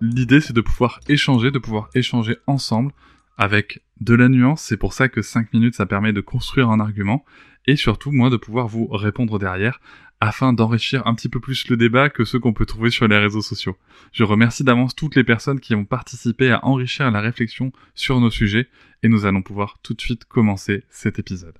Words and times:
L'idée 0.00 0.40
c'est 0.40 0.54
de 0.54 0.62
pouvoir 0.62 1.00
échanger, 1.08 1.50
de 1.50 1.58
pouvoir 1.58 1.90
échanger 1.94 2.36
ensemble 2.46 2.92
avec 3.36 3.82
de 4.00 4.14
la 4.14 4.28
nuance, 4.28 4.62
c'est 4.62 4.78
pour 4.78 4.94
ça 4.94 5.08
que 5.08 5.20
5 5.20 5.52
minutes 5.52 5.74
ça 5.74 5.84
permet 5.84 6.12
de 6.14 6.22
construire 6.22 6.70
un 6.70 6.80
argument, 6.80 7.24
et 7.66 7.76
surtout 7.76 8.10
moi 8.10 8.30
de 8.30 8.38
pouvoir 8.38 8.66
vous 8.66 8.86
répondre 8.86 9.38
derrière 9.38 9.80
afin 10.20 10.52
d'enrichir 10.52 11.06
un 11.06 11.14
petit 11.14 11.28
peu 11.28 11.40
plus 11.40 11.68
le 11.68 11.76
débat 11.76 12.10
que 12.10 12.24
ceux 12.24 12.38
qu'on 12.38 12.52
peut 12.52 12.66
trouver 12.66 12.90
sur 12.90 13.08
les 13.08 13.18
réseaux 13.18 13.42
sociaux. 13.42 13.76
Je 14.12 14.24
remercie 14.24 14.64
d'avance 14.64 14.94
toutes 14.94 15.16
les 15.16 15.24
personnes 15.24 15.60
qui 15.60 15.74
ont 15.74 15.84
participé 15.86 16.50
à 16.50 16.64
enrichir 16.64 17.10
la 17.10 17.20
réflexion 17.20 17.72
sur 17.94 18.20
nos 18.20 18.30
sujets, 18.30 18.68
et 19.02 19.08
nous 19.08 19.24
allons 19.24 19.42
pouvoir 19.42 19.78
tout 19.82 19.94
de 19.94 20.00
suite 20.00 20.24
commencer 20.24 20.84
cet 20.90 21.18
épisode. 21.18 21.58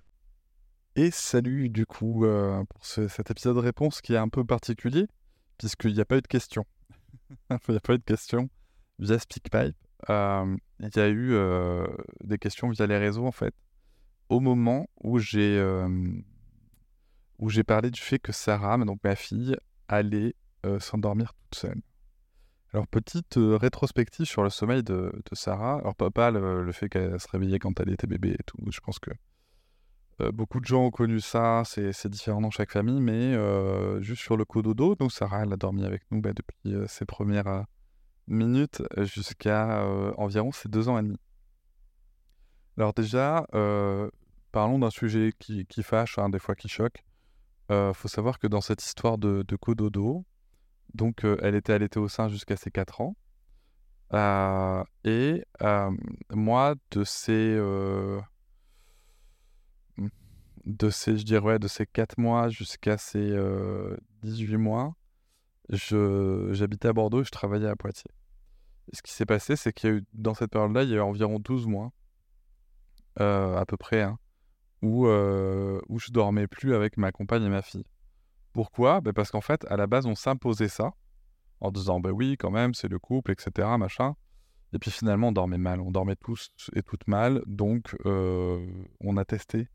Et 0.97 1.11
salut 1.11 1.69
du 1.69 1.87
coup 1.87 2.25
euh, 2.25 2.63
pour 2.65 2.85
cet 2.85 3.31
épisode 3.31 3.57
de 3.57 3.61
réponse 3.61 4.01
qui 4.01 4.15
est 4.15 4.19
un 4.19 4.29
peu 4.29 4.45
particulier, 4.45 5.07
puisqu'il 5.59 5.95
n'y 5.95 6.01
a 6.01 6.05
pas 6.05 6.19
eu 6.19 6.23
de 6.23 6.27
questions. 6.27 6.65
Il 7.51 7.57
n'y 7.71 7.77
a 7.77 7.81
pas 7.81 7.95
eu 7.95 7.99
de 7.99 8.05
questions 8.05 8.49
via 8.99 9.19
SpeakPipe. 9.19 9.77
Euh, 10.09 10.57
il 10.79 10.97
y 10.97 11.01
a 11.01 11.09
eu 11.09 11.35
euh, 11.35 11.87
des 12.25 12.39
questions 12.39 12.71
via 12.71 12.87
les 12.87 12.97
réseaux 12.97 13.27
en 13.27 13.33
fait, 13.33 13.55
au 14.31 14.41
moment 14.41 14.89
où 15.03 15.19
j'ai 15.19 15.63
j'ai 17.47 17.65
parlé 17.65 17.91
du 17.91 18.01
fait 18.01 18.19
que 18.19 18.33
Sarah, 18.33 18.79
donc 18.79 19.01
ma 19.05 19.15
fille, 19.15 19.57
allait 19.89 20.35
s'endormir 20.79 21.33
toute 21.35 21.55
seule. 21.61 21.83
Alors, 22.73 22.87
petite 22.87 23.35
rétrospective 23.37 24.27
sur 24.27 24.43
le 24.43 24.51
sommeil 24.51 24.83
de, 24.83 25.13
Sarah. 25.33 25.79
Alors, 25.79 25.95
pas, 25.95 26.31
le, 26.31 26.63
le 26.63 26.73
fait 26.73 26.89
qu'elle 26.89 27.19
se 27.19 27.29
réveillait 27.29 27.59
quand 27.59 27.79
elle 27.81 27.91
était 27.91 28.07
bébé 28.07 28.31
et 28.39 28.43
tout. 28.45 28.59
Je 28.71 28.81
pense 28.81 28.99
que 28.99 29.11
euh, 29.11 29.15
beaucoup 30.33 30.61
de 30.61 30.67
gens 30.67 30.85
ont 30.85 30.91
connu 30.91 31.21
ça, 31.21 31.63
c'est 31.65 32.09
différent 32.09 32.41
dans 32.41 32.51
chaque 32.51 32.71
famille, 32.71 33.01
mais 33.01 33.35
euh, 33.35 34.01
juste 34.03 34.23
sur 34.23 34.37
le 34.37 34.45
cododo, 34.45 34.95
donc 34.95 35.13
Sarah, 35.13 35.43
elle 35.43 35.53
a 35.53 35.57
dormi 35.57 35.85
avec 35.85 36.03
nous 36.11 36.21
bah, 36.21 36.33
depuis 36.35 36.75
euh, 36.75 36.87
ses 36.87 37.05
premières 37.05 37.65
minutes 38.27 38.83
jusqu'à 38.99 39.85
environ 40.17 40.53
ses 40.53 40.69
deux 40.69 40.89
ans 40.89 40.99
et 40.99 41.03
demi. 41.03 41.17
Alors 42.77 42.93
déjà, 42.93 43.47
parlons 44.53 44.79
d'un 44.79 44.91
sujet 44.91 45.33
qui, 45.39 45.83
fâche, 45.83 46.19
hein, 46.19 46.29
des 46.29 46.39
fois 46.39 46.55
qui 46.55 46.69
choque. 46.69 47.05
Il 47.71 47.93
faut 47.95 48.09
savoir 48.09 48.39
que 48.39 48.47
dans 48.47 48.61
cette 48.61 48.85
histoire 48.85 49.19
de, 49.19 49.57
cododo, 49.57 50.25
donc 50.95 51.25
elle 51.43 51.57
était 51.57 51.73
allaitée 51.73 51.99
au 51.99 52.09
sein 52.09 52.29
jusqu'à 52.29 52.57
ses 52.57 52.71
4 52.71 53.01
ans. 53.01 53.17
et 55.05 55.43
moi, 56.31 56.75
de 56.93 57.03
ces 57.03 57.59
de 60.71 60.91
ces, 60.91 61.19
je 61.19 61.25
dirais, 61.25 61.59
de 61.59 61.69
ces 61.69 61.87
4 61.87 62.19
mois 62.19 62.49
jusqu'à 62.49 62.99
ces 62.99 63.37
18 64.23 64.57
mois, 64.57 64.95
j'habitais 65.71 66.89
à 66.89 66.93
Bordeaux 66.93 67.23
et 67.23 67.25
je 67.25 67.31
travaillais 67.31 67.69
à 67.69 67.77
Poitiers. 67.77 68.11
ce 68.93 69.03
qui 69.03 69.13
s'est 69.13 69.27
passé, 69.27 69.57
c'est 69.57 69.73
qu'il 69.73 69.91
y 69.91 69.93
a 69.93 69.97
eu, 69.97 70.05
dans 70.13 70.35
cette 70.35 70.51
période-là, 70.51 70.83
il 70.85 70.91
y 70.91 70.95
a 70.95 70.97
eu 70.97 71.01
environ 71.01 71.39
12 71.39 71.67
mois, 71.67 71.93
à 73.17 73.65
peu 73.67 73.77
près, 73.77 74.03
hein, 74.03 74.19
où, 74.83 75.07
où 75.07 75.99
je 75.99 76.11
dormais 76.11 76.47
plus 76.47 76.75
avec 76.75 76.97
ma 76.97 77.13
compagne 77.13 77.43
et 77.43 77.49
ma 77.49 77.63
fille. 77.63 77.87
Pourquoi? 78.53 79.01
Bah, 79.01 79.13
Parce 79.13 79.31
qu'en 79.31 79.41
fait, 79.41 79.65
à 79.71 79.77
la 79.77 79.87
base, 79.87 80.07
on 80.07 80.15
s'imposait 80.15 80.69
ça, 80.69 80.93
en 81.61 81.71
disant, 81.71 82.01
bah 82.01 82.11
oui, 82.11 82.37
quand 82.39 82.51
même, 82.51 82.75
c'est 82.75 82.89
le 82.89 82.99
couple, 82.99 83.33
etc., 83.33 83.69
machin. 83.79 84.15
Et 84.73 84.79
puis 84.79 84.91
finalement, 84.91 85.29
on 85.29 85.33
dormait 85.33 85.59
mal, 85.59 85.81
on 85.81 85.91
dormait 85.91 86.17
tous 86.17 86.51
et 86.75 86.83
toutes 86.83 87.09
mal, 87.09 87.43
donc 87.47 87.97
on 88.05 89.17
a 89.17 89.25
testé 89.25 89.69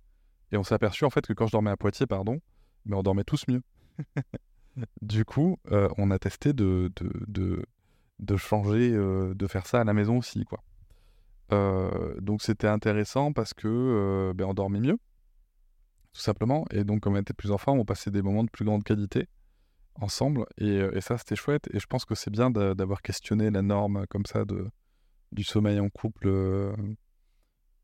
et 0.55 0.57
on 0.57 0.63
s'est 0.63 0.73
aperçu 0.73 1.03
en 1.03 1.09
fait 1.09 1.27
que 1.27 1.33
quand 1.33 1.47
je 1.47 1.51
dormais 1.51 1.71
à 1.71 1.77
Poitiers, 1.77 2.07
pardon, 2.07 2.39
mais 2.85 2.95
on 2.95 3.03
dormait 3.03 3.25
tous 3.25 3.43
mieux. 3.49 3.61
du 5.01 5.25
coup, 5.25 5.57
euh, 5.71 5.89
on 5.97 6.11
a 6.11 6.17
testé 6.17 6.53
de, 6.53 6.91
de, 7.27 7.65
de, 8.19 8.37
changer, 8.37 8.91
euh, 8.93 9.33
de 9.35 9.47
faire 9.47 9.67
ça 9.67 9.81
à 9.81 9.83
la 9.83 9.93
maison 9.93 10.17
aussi, 10.17 10.45
quoi. 10.45 10.63
Euh, 11.51 12.19
donc 12.21 12.41
c'était 12.41 12.67
intéressant 12.67 13.31
parce 13.31 13.53
que 13.53 14.33
ben, 14.33 14.45
on 14.45 14.53
dormait 14.53 14.79
mieux, 14.79 14.97
tout 16.13 16.21
simplement. 16.21 16.65
Et 16.71 16.85
donc, 16.85 17.01
comme 17.01 17.15
on 17.15 17.19
était 17.19 17.33
plus 17.33 17.51
enfants, 17.51 17.73
on 17.73 17.85
passait 17.85 18.11
des 18.11 18.21
moments 18.21 18.45
de 18.45 18.49
plus 18.49 18.63
grande 18.63 18.85
qualité 18.85 19.27
ensemble. 19.95 20.45
Et, 20.57 20.77
et 20.77 21.01
ça, 21.01 21.17
c'était 21.17 21.35
chouette. 21.35 21.67
Et 21.73 21.79
je 21.79 21.85
pense 21.85 22.05
que 22.05 22.15
c'est 22.15 22.31
bien 22.31 22.49
d'avoir 22.49 23.01
questionné 23.01 23.51
la 23.51 23.61
norme 23.61 24.05
comme 24.09 24.25
ça 24.25 24.45
de, 24.45 24.69
du 25.33 25.43
sommeil 25.43 25.81
en 25.81 25.89
couple 25.89 26.29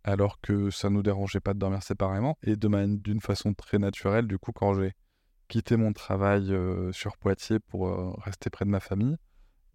alors 0.04 0.42
que 0.42 0.70
ça 0.70 0.90
nous 0.90 1.04
dérangeait 1.04 1.40
pas 1.40 1.54
de 1.54 1.60
dormir 1.60 1.84
séparément. 1.84 2.38
Et 2.44 2.56
d'une 2.56 3.22
façon 3.22 3.54
très 3.54 3.78
naturelle, 3.78 4.28
du 4.28 4.38
coup, 4.38 4.52
quand 4.52 4.74
j'ai 4.74 4.94
quitté 5.48 5.76
mon 5.76 5.94
travail 5.94 6.52
euh, 6.54 6.92
sur 6.92 7.18
Poitiers 7.18 7.60
pour 7.60 7.88
euh, 7.88 8.14
rester 8.20 8.50
près 8.50 8.66
de 8.66 8.70
ma 8.70 8.80
famille, 8.80 9.18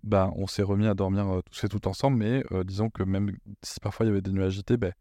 bah, 0.03 0.31
on 0.37 0.47
s'est 0.47 0.63
remis 0.63 0.87
à 0.87 0.95
dormir 0.95 1.29
euh, 1.29 1.41
tous 1.43 1.65
et 1.65 1.69
tout 1.69 1.87
ensemble. 1.87 2.17
Mais 2.17 2.43
disons 2.65 2.91
que 2.91 3.03
même 3.03 3.37
si 3.63 3.79
parfois 3.81 4.07
il 4.07 4.09
y 4.09 4.13
avait 4.13 4.23
des 4.23 4.33
nuits 4.33 4.45
agités, 4.45 4.77
bah, 4.77 4.93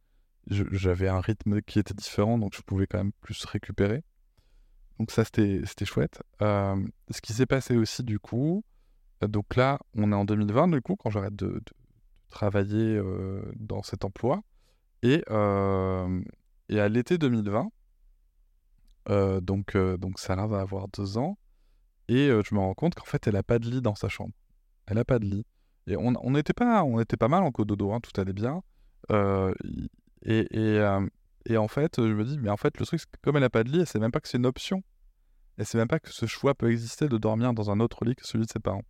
j'avais 0.48 1.08
un 1.08 1.22
rythme 1.22 1.62
qui 1.62 1.80
était 1.80 1.94
différent, 1.94 2.38
donc 2.38 2.56
je 2.56 2.62
pouvais 2.62 2.88
quand 2.88 3.00
même 3.00 3.14
plus 3.22 3.46
récupérer. 3.46 4.04
Donc 5.00 5.12
ça, 5.12 5.26
c'était 5.26 5.86
chouette. 5.86 6.22
ce 6.40 7.22
qui 7.22 7.34
s'est 7.34 7.46
passé 7.46 7.76
aussi, 7.76 8.04
du 8.04 8.20
coup, 8.20 8.64
donc 9.22 9.56
là, 9.56 9.80
on 9.96 10.12
est 10.12 10.16
en 10.16 10.24
2020, 10.24 10.68
du 10.70 10.82
coup, 10.82 10.96
quand 10.96 11.10
j'arrête 11.10 11.36
de, 11.36 11.62
travailler 12.30 13.02
dans 13.56 13.82
cet 13.82 14.04
emploi. 14.04 14.42
Et, 15.04 15.24
et 16.70 16.80
à 16.80 16.90
l'été 16.90 17.18
2020, 17.18 17.70
donc, 19.42 19.78
donc 19.78 20.20
Sarah 20.20 20.48
va 20.48 20.62
avoir 20.62 20.88
deux 20.88 21.18
ans, 21.18 21.38
et 22.08 22.28
je 22.28 22.56
me 22.56 22.60
rends 22.60 22.74
compte 22.74 22.96
qu'en 22.96 23.06
fait, 23.06 23.28
elle 23.28 23.34
n'a 23.34 23.44
pas 23.44 23.60
de 23.60 23.70
lit 23.70 23.82
dans 23.82 23.96
sa 23.96 24.10
chambre. 24.10 24.34
Elle 24.88 24.96
n'a 24.96 25.06
pas 25.06 25.20
de 25.20 25.26
lit. 25.26 25.46
Et 25.88 25.96
on, 25.96 26.14
on, 26.22 26.36
était, 26.36 26.54
pas, 26.54 26.84
pas 27.20 27.28
mal 27.28 27.44
en 27.44 27.52
cododo, 27.52 27.92
hein, 27.94 28.00
tout 28.00 28.20
allait 28.20 28.34
bien. 28.34 28.62
et, 29.12 30.48
et, 30.52 30.98
et, 31.48 31.58
en 31.58 31.68
fait, 31.68 31.96
je 31.98 32.14
me 32.14 32.24
dis, 32.24 32.40
mais 32.40 32.50
en 32.50 32.58
fait, 32.58 32.80
le 32.80 32.86
truc, 32.86 33.02
comme 33.22 33.36
elle 33.36 33.42
n'a 33.42 33.50
pas 33.50 33.64
de 33.64 33.70
lit, 33.70 33.82
elle 33.82 33.88
sait 33.88 34.00
même 34.00 34.12
pas 34.12 34.20
que 34.20 34.28
c'est 34.28 34.38
une 34.38 34.48
option. 34.48 34.84
Elle 35.58 35.66
sait 35.66 35.78
même 35.78 35.88
pas 35.88 36.00
que 36.00 36.12
ce 36.12 36.26
choix 36.26 36.54
peut 36.54 36.72
exister 36.72 37.08
de 37.08 37.18
dormir 37.18 37.54
dans 37.54 37.72
un 37.72 37.80
autre 37.80 38.04
lit 38.06 38.16
que 38.16 38.26
celui 38.26 38.46
de 38.46 38.52
ses 38.52 38.60
parents. 38.60 38.84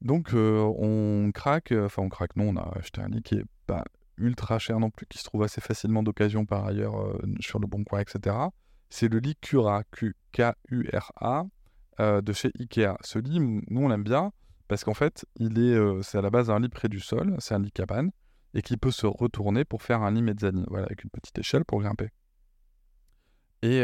Donc 0.00 0.30
on 0.34 1.30
craque, 1.34 1.72
enfin 1.72 2.02
on 2.02 2.08
craque, 2.08 2.36
non, 2.36 2.50
on 2.50 2.56
a 2.56 2.78
acheté 2.78 3.00
un 3.00 3.08
lit 3.08 3.22
qui 3.22 3.36
est 3.36 3.44
pas 3.66 3.84
ultra 4.18 4.58
cher 4.58 4.78
non 4.80 4.90
plus, 4.90 5.06
qui 5.06 5.18
se 5.18 5.24
trouve 5.24 5.42
assez 5.42 5.60
facilement 5.60 6.02
d'occasion 6.02 6.46
par 6.46 6.66
ailleurs 6.66 7.00
euh, 7.00 7.18
sur 7.40 7.58
le 7.58 7.66
Bon 7.66 7.84
Coin, 7.84 8.00
etc. 8.00 8.36
C'est 8.90 9.08
le 9.08 9.18
lit 9.18 9.36
Cura, 9.40 9.82
Q-K-U-R-A, 9.90 11.46
euh, 12.00 12.20
de 12.20 12.32
chez 12.32 12.50
Ikea. 12.58 12.96
Ce 13.02 13.18
lit, 13.18 13.40
nous 13.40 13.82
on 13.82 13.88
l'aime 13.88 14.04
bien 14.04 14.32
parce 14.68 14.84
qu'en 14.84 14.94
fait, 14.94 15.26
il 15.36 15.58
est, 15.58 15.74
euh, 15.74 16.00
c'est 16.02 16.18
à 16.18 16.22
la 16.22 16.30
base 16.30 16.50
un 16.50 16.58
lit 16.58 16.68
près 16.68 16.88
du 16.88 17.00
sol, 17.00 17.36
c'est 17.38 17.54
un 17.54 17.60
lit 17.60 17.72
cabane, 17.72 18.10
et 18.54 18.62
qui 18.62 18.76
peut 18.76 18.90
se 18.90 19.06
retourner 19.06 19.64
pour 19.64 19.82
faire 19.82 20.02
un 20.02 20.10
lit 20.10 20.22
mezzanine, 20.22 20.64
voilà, 20.68 20.86
avec 20.86 21.04
une 21.04 21.10
petite 21.10 21.38
échelle 21.38 21.64
pour 21.64 21.80
grimper. 21.80 22.08
Et, 23.62 23.82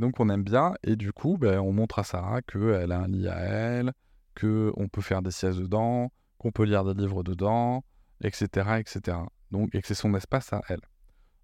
donc 0.00 0.18
on 0.18 0.28
aime 0.28 0.42
bien, 0.42 0.74
et 0.82 0.96
du 0.96 1.12
coup, 1.12 1.38
ben, 1.38 1.60
on 1.60 1.72
montre 1.72 2.00
à 2.00 2.04
Sarah 2.04 2.42
qu'elle 2.42 2.90
a 2.90 2.98
un 2.98 3.06
lit 3.06 3.28
à 3.28 3.36
elle, 3.36 3.92
qu'on 4.38 4.88
peut 4.88 5.00
faire 5.00 5.22
des 5.22 5.30
siestes 5.30 5.58
dedans, 5.58 6.10
qu'on 6.38 6.50
peut 6.50 6.64
lire 6.64 6.84
des 6.84 7.00
livres 7.00 7.22
dedans, 7.22 7.84
etc. 8.20 8.78
etc 8.78 9.18
donc, 9.50 9.74
et 9.74 9.80
que 9.80 9.86
c'est 9.86 9.94
son 9.94 10.14
espace 10.14 10.52
à 10.52 10.62
elle. 10.68 10.80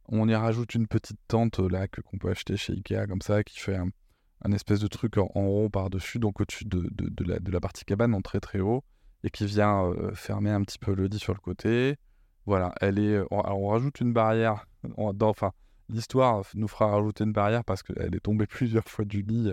On 0.09 0.29
y 0.29 0.35
rajoute 0.35 0.75
une 0.75 0.87
petite 0.87 1.19
tente 1.29 1.61
euh, 1.61 1.69
là 1.69 1.89
que 1.89 2.01
qu'on 2.01 2.19
peut 2.19 2.31
acheter 2.31 2.57
chez 2.57 2.75
Ikea 2.75 3.07
comme 3.09 3.23
ça, 3.23 3.43
qui 3.43 3.59
fait 3.59 3.77
un, 3.77 4.53
espèce 4.53 4.81
de 4.81 4.89
truc 4.89 5.17
en, 5.17 5.27
rond 5.27 5.71
par-dessus, 5.71 6.19
donc 6.19 6.41
au-dessus 6.41 6.67
de, 6.67 7.51
la, 7.51 7.61
partie 7.61 7.85
cabane 7.85 8.15
en 8.15 8.21
très 8.21 8.41
très 8.41 8.61
haut, 8.61 8.85
et 9.23 9.31
qui 9.31 9.47
vient 9.47 9.91
fermer 10.15 10.51
un 10.51 10.63
petit 10.63 10.79
peu 10.79 10.95
le 10.95 11.07
lit 11.07 11.19
sur 11.19 11.33
le 11.33 11.41
côté. 11.41 11.97
Voilà, 12.45 12.75
elle 12.83 12.99
est. 12.99 13.21
On, 13.31 13.41
on 13.47 13.69
rajoute 13.69 14.01
une 14.01 14.13
barrière. 14.13 14.67
enfin, 14.99 15.53
l'histoire 15.89 16.43
nous 16.55 16.69
fera 16.69 16.91
rajouter 16.91 17.25
une 17.25 17.33
barrière 17.33 17.65
parce 17.65 17.83
qu'elle 17.83 18.15
est 18.15 18.21
tombée 18.21 18.47
plusieurs 18.47 18.85
fois 18.85 19.07
du 19.07 19.23
lit. 19.23 19.53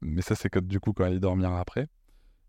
Mais 0.00 0.22
ça, 0.22 0.34
c'est 0.34 0.56
du 0.66 0.80
coup 0.80 0.94
quand 0.94 1.04
elle 1.04 1.20
dormira 1.20 1.60
après. 1.60 1.88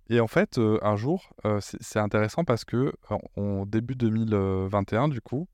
Et 0.10 0.20
en 0.20 0.28
fait, 0.28 0.60
un 0.82 0.96
jour, 0.96 1.34
c'est 1.60 2.00
intéressant 2.00 2.44
parce 2.44 2.66
que 2.66 2.94
en 3.36 3.66
début 3.66 3.96
2021, 3.96 5.08
du 5.08 5.22
coup, 5.22 5.48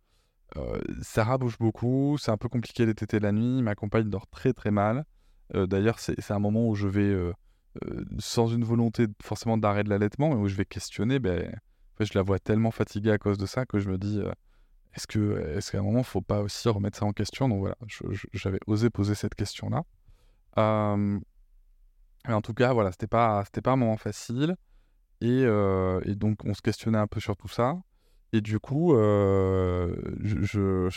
Sarah 1.02 1.38
bouge 1.38 1.58
beaucoup, 1.60 2.18
c'est 2.18 2.32
un 2.32 2.38
peu 2.38 2.50
compliqué 2.50 2.86
les 2.86 2.96
tétés 2.96 3.20
la 3.20 3.32
nuit, 3.32 3.62
ma 3.62 3.76
compagne 3.76 4.10
dort 4.10 4.28
très 4.28 4.54
très 4.54 4.72
mal. 4.72 5.06
D'ailleurs, 5.54 6.00
c'est 6.00 6.32
un 6.32 6.40
moment 6.40 6.68
où 6.68 6.76
je 6.76 6.88
vais, 6.88 7.16
sans 8.18 8.48
une 8.48 8.64
volonté 8.64 9.06
forcément 9.22 9.58
d'arrêt 9.58 9.84
de 9.84 9.90
l'allaitement, 9.90 10.30
mais 10.30 10.36
où 10.36 10.48
je 10.48 10.56
vais 10.56 10.66
questionner, 10.66 11.20
ben, 11.20 11.56
je 12.00 12.12
la 12.16 12.24
vois 12.24 12.40
tellement 12.40 12.72
fatiguée 12.72 13.12
à 13.12 13.18
cause 13.18 13.38
de 13.38 13.46
ça 13.46 13.66
que 13.66 13.80
je 13.80 13.90
me 13.90 13.98
dis, 13.98 14.20
est-ce 14.96 15.06
que 15.06 15.58
est 15.58 15.70
qu'à 15.70 15.78
un 15.80 15.84
moment, 15.84 16.00
il 16.00 16.06
faut 16.06 16.22
pas 16.22 16.42
aussi 16.42 16.68
remettre 16.70 16.98
ça 16.98 17.06
en 17.06 17.14
question? 17.14 17.48
Donc 17.48 17.60
voilà, 17.60 17.76
j'avais 18.34 18.60
osé 18.66 18.90
poser 18.90 19.14
cette 19.14 19.36
question-là. 19.36 19.84
Mais 22.28 22.34
en 22.34 22.42
tout 22.42 22.54
cas, 22.54 22.74
voilà, 22.74 22.92
c'était 22.92 23.08
pas, 23.08 23.44
pas 23.64 23.72
un 23.72 23.76
moment 23.76 23.98
facile. 23.98 24.56
Et, 25.22 25.42
et, 25.42 26.16
donc, 26.16 26.46
on 26.46 26.54
se 26.54 26.62
questionnait 26.62 26.98
un 26.98 27.08
peu 27.08 27.20
sur 27.20 27.36
tout 27.36 27.48
ça. 27.48 27.78
Et 28.32 28.42
du 28.42 28.60
coup, 28.60 28.94
je, 28.94 30.90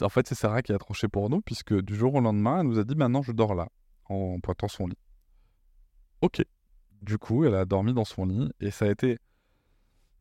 en 0.00 0.08
fait, 0.08 0.26
c'est 0.26 0.34
Sarah 0.34 0.62
qui 0.62 0.72
a 0.72 0.78
tranché 0.78 1.08
pour 1.08 1.30
nous, 1.30 1.40
puisque 1.40 1.74
du 1.80 1.94
jour 1.94 2.14
au 2.14 2.20
lendemain, 2.20 2.60
elle 2.60 2.66
nous 2.66 2.78
a 2.78 2.84
dit 2.84 2.94
Maintenant, 2.94 3.22
je 3.22 3.32
dors 3.32 3.54
là, 3.54 3.68
en 4.08 4.38
pointant 4.40 4.68
son 4.68 4.86
lit. 4.86 4.98
Ok. 6.20 6.44
Du 7.00 7.18
coup, 7.18 7.44
elle 7.44 7.54
a 7.54 7.64
dormi 7.64 7.92
dans 7.92 8.04
son 8.04 8.26
lit, 8.26 8.50
et 8.60 8.70
ça 8.70 8.84
a 8.84 8.90
été 8.90 9.18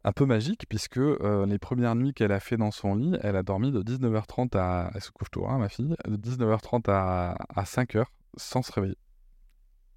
un 0.03 0.11
peu 0.11 0.25
magique, 0.25 0.65
puisque 0.67 0.97
les 0.97 1.59
premières 1.59 1.95
nuits 1.95 2.13
qu'elle 2.13 2.31
a 2.31 2.39
fait 2.39 2.57
dans 2.57 2.71
son 2.71 2.95
lit, 2.95 3.15
elle 3.21 3.35
a 3.35 3.43
dormi 3.43 3.71
de 3.71 3.81
19h30 3.81 4.57
à. 4.57 4.91
Elle 4.93 5.01
se 5.01 5.11
couche 5.11 5.29
tôt, 5.31 5.47
hein, 5.47 5.59
ma 5.59 5.69
fille? 5.69 5.95
De 6.07 6.17
19h30 6.17 6.89
à, 6.89 7.35
à 7.49 7.63
5h, 7.63 8.05
sans 8.37 8.61
se 8.61 8.71
réveiller. 8.71 8.97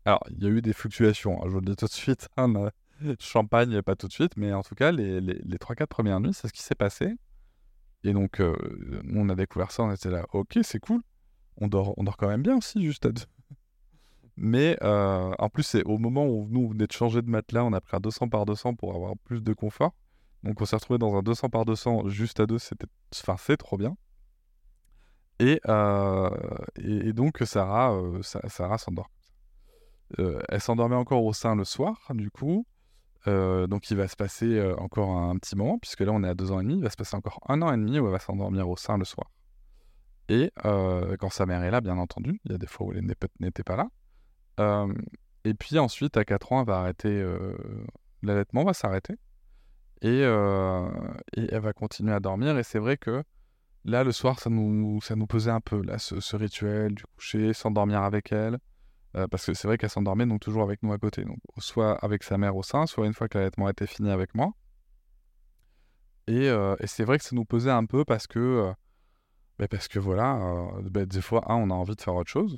Alors, 0.05 0.21
il 0.31 0.43
y 0.43 0.47
a 0.47 0.51
eu 0.51 0.63
des 0.63 0.73
fluctuations, 0.73 1.43
hein, 1.43 1.47
je 1.47 1.51
vous 1.53 1.61
le 1.61 1.67
dis 1.67 1.77
tout 1.77 1.87
de 1.87 1.91
suite. 1.91 2.29
Hein, 2.37 2.71
champagne, 3.19 3.81
pas 3.83 3.97
tout 3.97 4.09
de 4.09 4.13
suite, 4.13 4.37
mais 4.37 4.53
en 4.53 4.63
tout 4.63 4.75
cas, 4.75 4.93
les, 4.93 5.21
les, 5.21 5.41
les 5.43 5.57
3-4 5.57 5.87
premières 5.87 6.21
nuits, 6.21 6.35
c'est 6.35 6.49
ce 6.49 6.53
qui 6.53 6.63
s'est 6.63 6.75
passé. 6.75 7.15
Et 8.05 8.13
donc, 8.13 8.41
euh, 8.41 8.55
on 9.15 9.29
a 9.31 9.35
découvert 9.35 9.71
ça, 9.71 9.83
on 9.83 9.91
était 9.91 10.11
là, 10.11 10.27
ok, 10.33 10.59
c'est 10.63 10.79
cool. 10.79 11.01
On 11.57 11.69
dort, 11.69 11.95
on 11.97 12.05
dort 12.05 12.17
quand 12.17 12.29
même 12.29 12.43
bien 12.43 12.59
aussi, 12.59 12.85
juste 12.85 13.07
à 13.07 13.13
deux. 13.13 13.23
Mais 14.37 14.77
euh, 14.83 15.33
en 15.39 15.49
plus, 15.49 15.63
c'est 15.63 15.85
au 15.85 15.97
moment 15.97 16.27
où 16.27 16.47
nous, 16.51 16.65
on 16.65 16.69
venait 16.69 16.87
de 16.87 16.93
changer 16.93 17.23
de 17.23 17.31
matelas, 17.31 17.65
on 17.65 17.73
a 17.73 17.81
pris 17.81 17.97
un 17.97 18.01
200 18.01 18.29
par 18.29 18.45
200 18.45 18.75
pour 18.75 18.95
avoir 18.95 19.15
plus 19.25 19.43
de 19.43 19.53
confort. 19.55 19.95
Donc, 20.43 20.61
on 20.61 20.67
s'est 20.67 20.77
retrouvé 20.77 20.99
dans 20.99 21.17
un 21.17 21.23
200 21.23 21.49
par 21.49 21.65
200 21.65 22.09
juste 22.09 22.41
à 22.41 22.47
deux, 22.47 22.59
c'était, 22.59 22.87
enfin, 23.15 23.37
c'est 23.39 23.57
trop 23.57 23.79
bien. 23.79 23.97
Et, 25.39 25.61
euh, 25.69 26.31
et, 26.77 27.13
donc, 27.13 27.39
Sarah, 27.45 27.99
Sarah 28.23 28.79
s'endort. 28.79 29.11
Elle 30.19 30.61
s'endormait 30.61 30.97
encore 30.97 31.25
au 31.25 31.33
sein 31.33 31.57
le 31.57 31.65
soir, 31.65 31.99
du 32.15 32.31
coup. 32.31 32.67
Euh, 33.27 33.67
donc 33.67 33.91
il 33.91 33.97
va 33.97 34.07
se 34.07 34.17
passer 34.17 34.59
euh, 34.59 34.77
encore 34.77 35.17
un, 35.17 35.37
petit 35.39 35.57
moment, 35.57 35.79
puisque 35.79 36.01
là 36.01 36.13
on 36.13 36.23
est 36.23 36.29
à 36.29 36.35
deux 36.35 36.53
ans 36.53 36.61
et 36.61 36.63
demi, 36.63 36.77
il 36.77 36.83
va 36.83 36.91
se 36.91 36.97
passer 36.97 37.17
encore 37.17 37.41
un 37.49 37.63
an 37.63 37.73
et 37.73 37.77
demi 37.77 37.99
où 37.99 38.07
elle 38.07 38.13
va 38.13 38.19
s'endormir 38.19 38.69
au 38.69 38.77
sein 38.77 38.99
le 38.99 39.05
soir. 39.05 39.31
Et 40.29 40.53
euh, 40.65 41.17
quand 41.19 41.31
sa 41.31 41.47
mère 41.47 41.63
est 41.63 41.71
là, 41.71 41.81
bien 41.81 41.99
entendu, 41.99 42.41
il 42.45 42.53
y 42.53 42.55
a 42.55 42.59
des 42.59 42.67
fois 42.67 42.87
où 42.87 42.93
elle 42.93 43.07
n'était 43.41 43.63
pas 43.63 43.77
là. 43.77 44.87
et 45.45 45.55
puis 45.55 45.79
ensuite, 45.79 46.17
à 46.17 46.25
4 46.25 46.53
ans, 46.53 46.61
elle 46.61 46.67
va 46.67 46.79
arrêter, 46.81 47.25
l'allaitement 48.23 48.65
va 48.65 48.73
s'arrêter. 48.73 49.17
Et, 50.01 50.21
elle 50.21 51.61
va 51.61 51.73
continuer 51.75 52.13
à 52.15 52.21
dormir. 52.21 52.57
Et 52.57 52.63
c'est 52.63 52.79
vrai 52.79 52.97
que 52.97 53.23
là, 53.85 54.03
le 54.03 54.13
soir, 54.13 54.39
ça 54.39 54.49
nous, 54.49 54.99
pesait 55.29 55.51
un 55.51 55.61
peu, 55.61 55.83
là, 55.83 55.99
ce 55.99 56.37
rituel 56.37 56.95
du 56.95 57.05
coucher, 57.17 57.53
s'endormir 57.53 58.03
avec 58.03 58.33
elle. 58.33 58.59
Euh, 59.17 59.29
parce 59.29 59.47
que 59.47 59.55
c'est 59.55 59.69
vrai 59.69 59.79
qu'elle 59.79 59.91
s'endormait 59.91 60.27
donc 60.27 60.41
toujours 60.41 60.63
avec 60.63 60.83
nous 60.83 60.93
à 60.93 60.99
côté, 60.99 61.25
donc 61.25 61.39
soit 61.59 61.95
avec 62.05 62.25
sa 62.25 62.37
mère 62.37 62.57
au 62.57 62.63
sein, 62.63 62.87
soit 62.87 63.07
une 63.07 63.15
fois 63.15 63.29
que 63.29 63.39
l'allaitement 63.39 63.69
était 63.69 63.87
fini 63.87 64.11
avec 64.11 64.35
moi. 64.35 64.53
Et, 66.27 66.49
euh, 66.49 66.75
et 66.81 66.87
c'est 66.87 67.05
vrai 67.05 67.19
que 67.19 67.25
ça 67.25 67.37
nous 67.37 67.45
pesait 67.45 67.71
un 67.71 67.85
peu 67.85 68.05
parce 68.05 68.27
que, 68.27 68.39
euh, 68.39 68.73
bah, 69.59 69.69
parce 69.69 69.87
que 69.89 69.99
voilà, 70.01 70.69
bah, 70.83 71.07
des 71.07 71.21
fois, 71.21 71.43
on 71.47 71.71
a 71.71 71.75
envie 71.75 71.95
de 71.95 72.01
faire 72.01 72.15
autre 72.15 72.31
chose, 72.31 72.57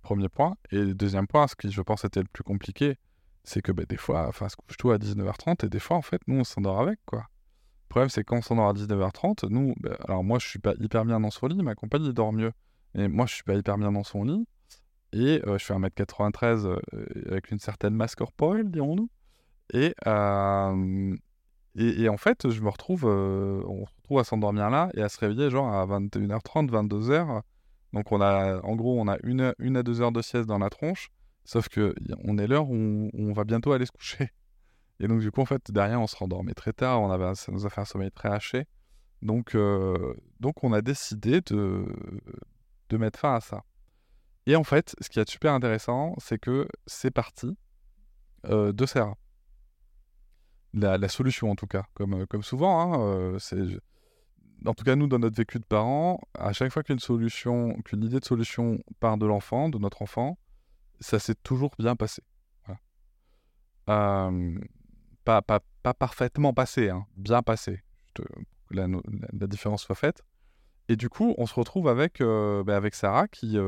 premier 0.00 0.28
point. 0.28 0.56
Et 0.70 0.94
deuxième 0.94 1.26
point, 1.26 1.46
ce 1.48 1.54
qui 1.54 1.70
je 1.70 1.82
pense 1.82 2.04
était 2.04 2.20
le 2.20 2.28
plus 2.32 2.44
compliqué, 2.44 2.96
c'est 3.44 3.60
que 3.60 3.72
bah, 3.72 3.84
des 3.86 3.96
fois, 3.98 4.26
enfin, 4.28 4.48
se 4.48 4.56
couche 4.56 4.76
tout 4.78 4.90
à 4.90 4.96
19h30 4.96 5.66
et 5.66 5.68
des 5.68 5.80
fois, 5.80 5.98
en 5.98 6.02
fait, 6.02 6.22
nous, 6.28 6.40
on 6.40 6.44
s'endort 6.44 6.80
avec, 6.80 6.98
quoi. 7.04 7.20
Le 7.20 7.88
problème, 7.90 8.08
c'est 8.08 8.24
quand 8.24 8.36
on 8.38 8.42
s'endort 8.42 8.68
à 8.68 8.72
19h30, 8.72 9.48
nous, 9.48 9.74
alors 10.06 10.24
moi, 10.24 10.38
je 10.38 10.46
suis 10.46 10.58
pas 10.58 10.74
hyper 10.78 11.04
bien 11.04 11.20
dans 11.20 11.30
son 11.30 11.46
lit, 11.46 11.62
ma 11.62 11.74
compagne, 11.74 12.10
dort 12.12 12.32
mieux. 12.32 12.52
Mais 12.94 13.08
moi, 13.08 13.26
je 13.26 13.34
suis 13.34 13.44
pas 13.44 13.54
hyper 13.54 13.76
bien 13.76 13.92
dans 13.92 14.04
son 14.04 14.24
lit. 14.24 14.46
Et 15.12 15.40
je 15.44 15.64
fais 15.64 15.74
1m93 15.74 16.78
avec 17.26 17.50
une 17.50 17.58
certaine 17.58 17.94
masse 17.94 18.14
corporelle, 18.14 18.70
dirons-nous. 18.70 19.08
Et, 19.72 19.94
et, 21.76 22.08
en 22.08 22.16
fait, 22.16 22.50
je 22.50 22.60
me 22.60 22.68
retrouve, 22.68 23.04
on 23.04 23.86
se 23.86 23.94
retrouve 23.96 24.18
à 24.18 24.24
s'endormir 24.24 24.70
là 24.70 24.90
et 24.94 25.02
à 25.02 25.08
se 25.08 25.18
réveiller 25.18 25.50
genre 25.50 25.72
à 25.72 25.86
21h30, 25.86 26.70
22h. 26.70 27.42
Donc 27.92 28.12
on 28.12 28.20
a, 28.20 28.60
en 28.62 28.76
gros, 28.76 29.00
on 29.00 29.08
a 29.08 29.16
une, 29.22 29.54
une 29.58 29.76
à 29.76 29.82
deux 29.82 30.00
heures 30.00 30.12
de 30.12 30.22
sieste 30.22 30.46
dans 30.46 30.58
la 30.58 30.70
tronche, 30.70 31.08
sauf 31.44 31.68
que 31.68 31.94
on 32.24 32.36
est 32.38 32.46
l'heure 32.46 32.68
où 32.68 33.10
on, 33.14 33.32
va 33.32 33.44
bientôt 33.44 33.72
aller 33.72 33.86
se 33.86 33.92
coucher. 33.92 34.30
Et 35.00 35.08
donc 35.08 35.20
du 35.20 35.30
coup, 35.30 35.40
en 35.40 35.46
fait, 35.46 35.70
derrière, 35.70 36.00
on 36.00 36.06
se 36.06 36.16
rendormait 36.16 36.54
très 36.54 36.72
tard, 36.72 37.00
on 37.00 37.10
avait, 37.10 37.34
ça 37.34 37.52
nous 37.52 37.64
a 37.64 37.70
fait 37.70 37.80
un 37.80 37.84
sommeil 37.84 38.10
très 38.10 38.28
haché. 38.28 38.66
Donc, 39.22 39.56
donc 40.40 40.64
on 40.64 40.72
a 40.72 40.82
décidé 40.82 41.40
de, 41.40 41.86
de 42.88 42.96
mettre 42.96 43.18
fin 43.18 43.34
à 43.34 43.40
ça. 43.40 43.62
Et 44.48 44.56
en 44.56 44.64
fait, 44.64 44.96
ce 45.02 45.10
qui 45.10 45.20
est 45.20 45.28
super 45.28 45.52
intéressant, 45.52 46.14
c'est 46.16 46.38
que 46.38 46.66
c'est 46.86 47.10
parti 47.10 47.54
euh, 48.46 48.72
de 48.72 48.86
Serra. 48.86 49.14
La, 50.72 51.08
solution, 51.08 51.50
en 51.50 51.54
tout 51.54 51.66
cas, 51.66 51.84
comme, 51.92 52.14
euh, 52.14 52.40
souvent, 52.40 52.80
hein, 52.80 52.98
euh, 52.98 53.78
en 54.64 54.72
tout 54.72 54.84
cas, 54.84 54.96
nous, 54.96 55.06
dans 55.06 55.18
notre 55.18 55.36
vécu 55.36 55.58
de 55.58 55.66
parents, 55.66 56.18
à 56.32 56.54
chaque 56.54 56.72
fois 56.72 56.82
qu'une 56.82 56.98
solution, 56.98 57.74
qu'une 57.84 58.02
idée 58.02 58.20
de 58.20 58.24
solution 58.24 58.82
part 59.00 59.18
de 59.18 59.26
l'enfant, 59.26 59.68
de 59.68 59.76
notre 59.76 60.00
enfant, 60.00 60.38
ça 60.98 61.18
s'est 61.18 61.34
toujours 61.34 61.74
bien 61.78 61.94
passé. 61.94 62.22
pas, 63.84 64.32
parfaitement 65.98 66.54
passé, 66.54 66.88
hein, 66.88 67.06
bien 67.18 67.42
passé. 67.42 67.82
La, 68.70 68.86
différence 69.46 69.82
soit 69.82 69.94
faite. 69.94 70.22
Et 70.88 70.96
du 70.96 71.10
coup, 71.10 71.34
on 71.36 71.44
se 71.44 71.54
retrouve 71.54 71.86
avec, 71.86 72.20
bah, 72.20 72.76
avec 72.76 72.94
Sarah 72.94 73.28
qui, 73.28 73.58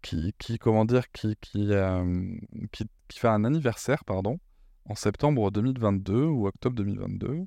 qui, 0.00 0.58
comment 0.58 0.84
dire, 0.84 1.10
qui, 1.12 1.36
euh, 1.56 2.36
qui, 2.72 2.84
qui, 3.08 3.18
fait 3.18 3.28
un 3.28 3.44
anniversaire, 3.44 4.04
pardon, 4.04 4.38
en 4.86 4.94
septembre 4.94 5.50
2022 5.50 6.24
ou 6.24 6.46
octobre 6.46 6.76
2022. 6.76 7.46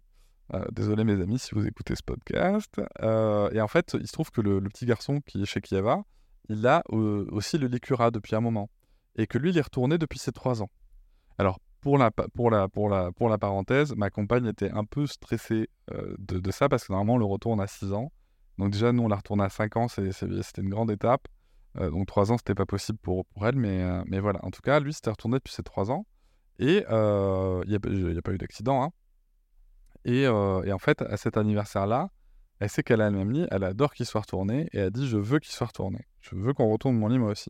Euh, 0.53 0.65
désolé 0.71 1.03
mes 1.03 1.19
amis 1.21 1.39
si 1.39 1.55
vous 1.55 1.65
écoutez 1.65 1.95
ce 1.95 2.03
podcast. 2.03 2.81
Euh, 3.01 3.49
et 3.51 3.61
en 3.61 3.67
fait, 3.67 3.95
il 3.99 4.07
se 4.07 4.13
trouve 4.13 4.31
que 4.31 4.41
le, 4.41 4.61
petit 4.61 4.85
garçon 4.85 5.21
qui 5.21 5.41
est 5.41 5.45
chez 5.45 5.61
Kieva, 5.61 6.03
il 6.49 6.65
a 6.67 6.83
aussi 6.89 7.57
le 7.57 7.67
Licura 7.67 8.11
depuis 8.11 8.35
un 8.35 8.41
moment. 8.41 8.69
Et 9.15 9.27
que 9.27 9.37
lui, 9.37 9.51
il 9.51 9.57
est 9.57 9.61
retourné 9.61 9.97
depuis 9.97 10.19
ses 10.19 10.31
trois 10.31 10.61
ans. 10.61 10.69
Alors, 11.37 11.59
pour 11.81 11.97
la, 11.97 12.11
pour, 12.11 12.49
la, 12.49 12.67
pour, 12.67 12.89
la, 12.89 13.11
pour 13.11 13.29
la 13.29 13.37
parenthèse, 13.37 13.93
ma 13.95 14.09
compagne 14.09 14.45
était 14.47 14.71
un 14.71 14.85
peu 14.85 15.07
stressée 15.07 15.69
de, 16.17 16.51
ça 16.51 16.69
parce 16.69 16.85
que 16.85 16.93
normalement, 16.93 17.15
on 17.15 17.17
le 17.17 17.25
retourne 17.25 17.61
à 17.61 17.67
6 17.67 17.93
ans. 17.93 18.11
Donc 18.57 18.71
déjà, 18.71 18.91
nous, 18.91 19.03
on 19.03 19.07
l'a 19.07 19.17
retourné 19.17 19.43
à 19.43 19.49
5 19.49 19.77
ans, 19.77 19.87
c'était 19.87 20.61
une 20.61 20.69
grande 20.69 20.91
étape. 20.91 21.27
Euh, 21.79 21.89
donc 21.89 22.07
trois 22.07 22.31
ans, 22.31 22.37
c'était 22.37 22.55
pas 22.55 22.65
possible 22.65 22.99
pour, 22.99 23.25
pour 23.25 23.47
elle, 23.47 23.55
mais, 23.55 23.81
euh, 23.81 24.21
voilà. 24.21 24.39
En 24.43 24.51
tout 24.51 24.61
cas, 24.61 24.79
lui, 24.79 24.93
c'était 24.93 25.09
retourné 25.09 25.37
depuis 25.37 25.53
ses 25.53 25.63
trois 25.63 25.91
ans. 25.91 26.05
Et 26.59 26.85
euh, 26.89 27.63
il 27.65 27.69
n'y 27.69 27.75
a, 28.17 28.21
pas 28.21 28.31
eu 28.31 28.37
d'accident. 28.37 28.83
Hein. 28.83 28.91
Et, 30.05 30.23
et, 30.23 30.27
en 30.73 30.79
fait, 30.79 31.01
à 31.01 31.17
cet 31.17 31.37
anniversaire-là, 31.37 32.09
elle 32.59 32.69
sait 32.69 32.83
qu'elle 32.83 33.01
a 33.01 33.09
le 33.09 33.17
même 33.17 33.31
lit, 33.31 33.47
elle 33.51 33.63
adore 33.63 33.93
qu'il 33.93 34.05
soit 34.05 34.21
retourné, 34.21 34.69
et 34.71 34.79
elle 34.79 34.91
dit 34.91 35.07
Je 35.07 35.17
veux 35.17 35.39
qu'il 35.39 35.51
soit 35.51 35.67
retourné. 35.67 36.05
Je 36.21 36.35
veux 36.35 36.53
qu'on 36.53 36.69
retourne 36.69 36.95
mon 36.95 37.07
lit 37.07 37.17
moi 37.17 37.31
aussi. 37.31 37.49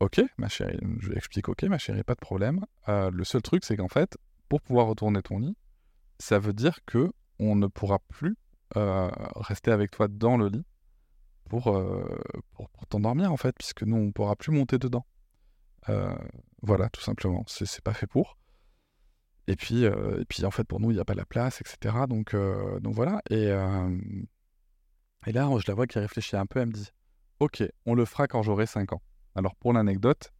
Ok, 0.00 0.20
ma 0.36 0.48
chérie, 0.48 0.78
je 1.00 1.08
lui 1.08 1.16
explique 1.16 1.48
Ok, 1.48 1.64
ma 1.64 1.78
chérie, 1.78 2.04
pas 2.04 2.14
de 2.14 2.20
problème. 2.20 2.64
le 2.86 3.24
seul 3.24 3.42
truc, 3.42 3.64
c'est 3.64 3.76
qu'en 3.76 3.88
fait, 3.88 4.16
pour 4.48 4.60
pouvoir 4.60 4.86
retourner 4.86 5.22
ton 5.22 5.38
lit, 5.38 5.56
ça 6.18 6.38
veut 6.38 6.52
dire 6.52 6.84
que 6.84 7.10
on 7.40 7.56
ne 7.56 7.66
pourra 7.66 7.98
plus 8.08 8.36
rester 8.74 9.70
avec 9.70 9.90
toi 9.90 10.06
dans 10.08 10.36
le 10.36 10.48
lit 10.48 10.64
pour, 11.48 11.68
euh, 11.68 12.04
pour, 12.52 12.68
pour 12.70 12.86
t'endormir, 12.86 13.32
en 13.32 13.36
fait, 13.36 13.54
puisque 13.58 13.82
nous, 13.82 13.96
on 13.96 14.04
ne 14.04 14.12
pourra 14.12 14.36
plus 14.36 14.52
monter 14.52 14.78
dedans. 14.78 15.06
Euh, 15.88 16.14
voilà, 16.62 16.88
tout 16.90 17.00
simplement. 17.00 17.44
C'est 17.46 17.82
pas 17.82 17.94
fait 17.94 18.06
pour. 18.06 18.38
Et 19.46 19.56
puis, 19.56 19.86
euh, 19.86 20.20
et 20.20 20.24
puis, 20.24 20.44
en 20.44 20.50
fait, 20.50 20.64
pour 20.64 20.80
nous, 20.80 20.90
il 20.90 20.94
n'y 20.94 21.00
a 21.00 21.04
pas 21.04 21.14
la 21.14 21.24
place, 21.24 21.60
etc. 21.60 21.96
Donc, 22.08 22.36
donc 22.80 22.94
voilà. 22.94 23.20
Et, 23.30 23.46
et 25.26 25.32
là, 25.32 25.50
je 25.58 25.64
la 25.66 25.74
vois 25.74 25.86
qui 25.86 25.98
réfléchit 25.98 26.36
un 26.36 26.46
peu. 26.46 26.60
Elle 26.60 26.68
me 26.68 26.72
dit 26.72 26.90
Ok, 27.40 27.62
on 27.86 27.94
le 27.94 28.04
fera 28.04 28.26
quand 28.26 28.42
j'aurai 28.42 28.66
5 28.66 28.92
ans. 28.92 29.02
Alors, 29.34 29.54
pour 29.56 29.72
l'anecdote, 29.72 30.32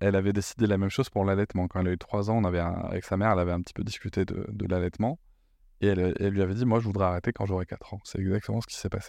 elle 0.00 0.14
avait 0.14 0.32
décidé 0.32 0.66
la 0.66 0.78
même 0.78 0.90
chose 0.90 1.10
pour 1.10 1.24
l'allaitement. 1.24 1.66
Quand 1.66 1.80
elle 1.80 1.88
a 1.88 1.92
eu 1.92 1.98
3 1.98 2.30
ans, 2.30 2.36
on 2.36 2.44
avait 2.44 2.60
avec 2.60 3.04
sa 3.04 3.16
mère, 3.16 3.32
elle 3.32 3.40
avait 3.40 3.52
un 3.52 3.60
petit 3.60 3.74
peu 3.74 3.82
discuté 3.82 4.24
de, 4.24 4.46
de 4.48 4.66
l'allaitement. 4.66 5.18
Et 5.80 5.88
elle, 5.88 6.14
elle 6.18 6.32
lui 6.32 6.42
avait 6.42 6.54
dit, 6.54 6.64
moi, 6.64 6.80
je 6.80 6.84
voudrais 6.84 7.06
arrêter 7.06 7.32
quand 7.32 7.46
j'aurai 7.46 7.66
4 7.66 7.94
ans. 7.94 8.00
C'est 8.04 8.18
exactement 8.18 8.60
ce 8.60 8.66
qui 8.66 8.76
s'est 8.76 8.88
passé. 8.88 9.08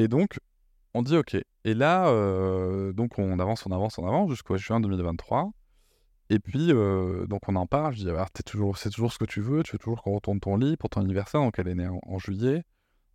Et 0.00 0.08
donc, 0.08 0.38
on 0.94 1.02
dit 1.02 1.14
OK. 1.14 1.36
Et 1.64 1.74
là, 1.74 2.08
euh, 2.08 2.94
donc 2.94 3.18
on 3.18 3.38
avance, 3.38 3.66
on 3.66 3.70
avance, 3.70 3.98
on 3.98 4.06
avance 4.06 4.30
jusqu'au 4.30 4.56
juin 4.56 4.80
2023. 4.80 5.52
Et 6.30 6.38
puis, 6.38 6.72
euh, 6.72 7.26
donc 7.26 7.42
on 7.48 7.54
en 7.54 7.66
parle. 7.66 7.92
Je 7.92 8.06
dis, 8.06 8.10
t'es 8.32 8.42
toujours, 8.42 8.78
c'est 8.78 8.88
toujours 8.88 9.12
ce 9.12 9.18
que 9.18 9.26
tu 9.26 9.42
veux. 9.42 9.62
Tu 9.62 9.72
veux 9.72 9.78
toujours 9.78 10.02
qu'on 10.02 10.14
retourne 10.14 10.40
ton 10.40 10.56
lit 10.56 10.78
pour 10.78 10.88
ton 10.88 11.02
anniversaire? 11.02 11.42
Donc 11.42 11.58
elle 11.58 11.68
est 11.68 11.74
née 11.74 11.86
en, 11.86 12.18
juillet. 12.18 12.64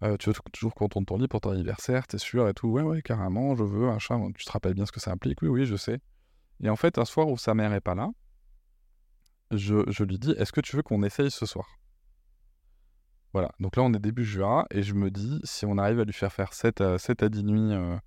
Euh, 0.03 0.15
tu 0.17 0.29
veux 0.29 0.35
toujours 0.53 0.75
qu'on 0.75 0.85
retourne 0.85 1.05
ton 1.07 1.17
lit 1.17 1.27
pour 1.27 1.41
ton 1.41 1.49
anniversaire? 1.53 2.05
T'es 2.05 2.19
sûr 2.19 2.47
et 2.47 2.53
tout? 2.53 2.67
Ouais, 2.67 2.83
ouais, 2.83 3.01
carrément. 3.01 3.55
Je 3.55 3.63
veux, 3.63 3.87
machin. 3.87 4.31
Tu 4.37 4.45
te 4.45 4.51
rappelles 4.51 4.75
bien 4.75 4.85
ce 4.85 4.91
que 4.91 4.99
ça 4.99 5.11
implique? 5.11 5.41
Oui, 5.41 5.47
oui, 5.47 5.65
je 5.65 5.75
sais. 5.75 5.99
Et 6.61 6.69
en 6.69 6.75
fait, 6.75 6.99
un 6.99 7.05
soir 7.05 7.27
où 7.29 7.35
sa 7.35 7.55
mère 7.55 7.73
est 7.73 7.81
pas 7.81 7.95
là, 7.95 8.11
je 9.51 10.03
lui 10.03 10.19
dis, 10.19 10.33
est-ce 10.37 10.51
que 10.51 10.61
tu 10.61 10.75
veux 10.75 10.83
qu'on 10.83 11.01
essaye 11.01 11.31
ce 11.31 11.47
soir? 11.47 11.65
Voilà, 13.35 13.51
donc 13.59 13.75
là 13.75 13.83
on 13.83 13.93
est 13.93 13.99
début 13.99 14.23
juin 14.23 14.65
et 14.71 14.81
je 14.81 14.93
me 14.93 15.11
dis 15.11 15.41
si 15.43 15.65
on 15.65 15.77
arrive 15.77 15.99
à 15.99 16.05
lui 16.05 16.13
faire 16.13 16.31
faire 16.31 16.53
7 16.53 16.79
à, 16.79 16.97
7 16.97 17.21
à 17.21 17.27
10 17.27 17.43
nuits 17.43 17.73
euh, 17.73 17.97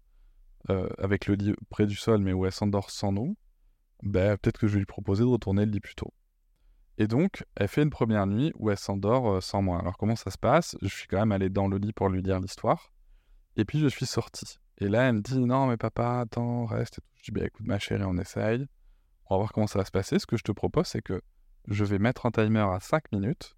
euh, 0.71 0.89
avec 0.97 1.27
le 1.27 1.35
lit 1.35 1.55
près 1.69 1.85
du 1.85 1.97
sol 1.97 2.23
mais 2.23 2.33
où 2.33 2.47
elle 2.47 2.53
s'endort 2.53 2.91
sans 2.91 3.13
nous, 3.13 3.37
ben, 4.03 4.39
peut-être 4.39 4.57
que 4.57 4.67
je 4.67 4.73
vais 4.73 4.79
lui 4.79 4.87
proposer 4.87 5.25
de 5.25 5.29
retourner 5.29 5.67
le 5.67 5.71
lit 5.71 5.81
plus 5.81 5.97
tôt. 5.97 6.15
Et 6.97 7.07
donc 7.07 7.45
elle 7.57 7.69
fait 7.69 7.83
une 7.83 7.91
première 7.91 8.27
nuit 8.27 8.55
où 8.57 8.71
elle 8.71 8.79
s'endort 8.79 9.31
euh, 9.31 9.41
sans 9.43 9.61
moi. 9.61 9.81
Alors 9.81 9.99
comment 9.99 10.17
ça 10.17 10.31
se 10.31 10.39
passe? 10.39 10.79
Je 10.81 10.89
suis 10.89 11.07
quand 11.07 11.19
même 11.19 11.33
allé 11.33 11.51
dans 11.51 11.69
le 11.69 11.77
lit 11.77 11.93
pour 11.93 12.09
lui 12.09 12.23
dire 12.23 12.41
l'histoire 12.41 12.91
et 13.57 13.67
puis 13.67 13.81
je 13.81 13.89
suis 13.89 14.07
sorti. 14.07 14.57
Et 14.79 14.89
là 14.89 15.11
elle 15.11 15.17
me 15.17 15.21
dit 15.21 15.41
non 15.41 15.67
mais 15.67 15.77
papa 15.77 16.21
attends 16.21 16.65
reste. 16.65 17.01
Je 17.17 17.25
dis 17.25 17.33
bah 17.33 17.45
écoute 17.45 17.67
ma 17.67 17.79
chérie 17.79 18.05
on 18.07 18.17
essaye, 18.17 18.67
on 19.29 19.35
va 19.35 19.41
voir 19.41 19.53
comment 19.53 19.67
ça 19.67 19.79
va 19.79 19.85
se 19.85 19.91
passer. 19.91 20.19
Ce 20.19 20.25
que 20.25 20.39
je 20.39 20.43
te 20.43 20.53
propose 20.53 20.87
c'est 20.87 21.03
que 21.03 21.21
je 21.67 21.85
vais 21.85 21.99
mettre 21.99 22.25
un 22.25 22.31
timer 22.31 22.61
à 22.61 22.81
5 22.81 23.13
minutes 23.13 23.58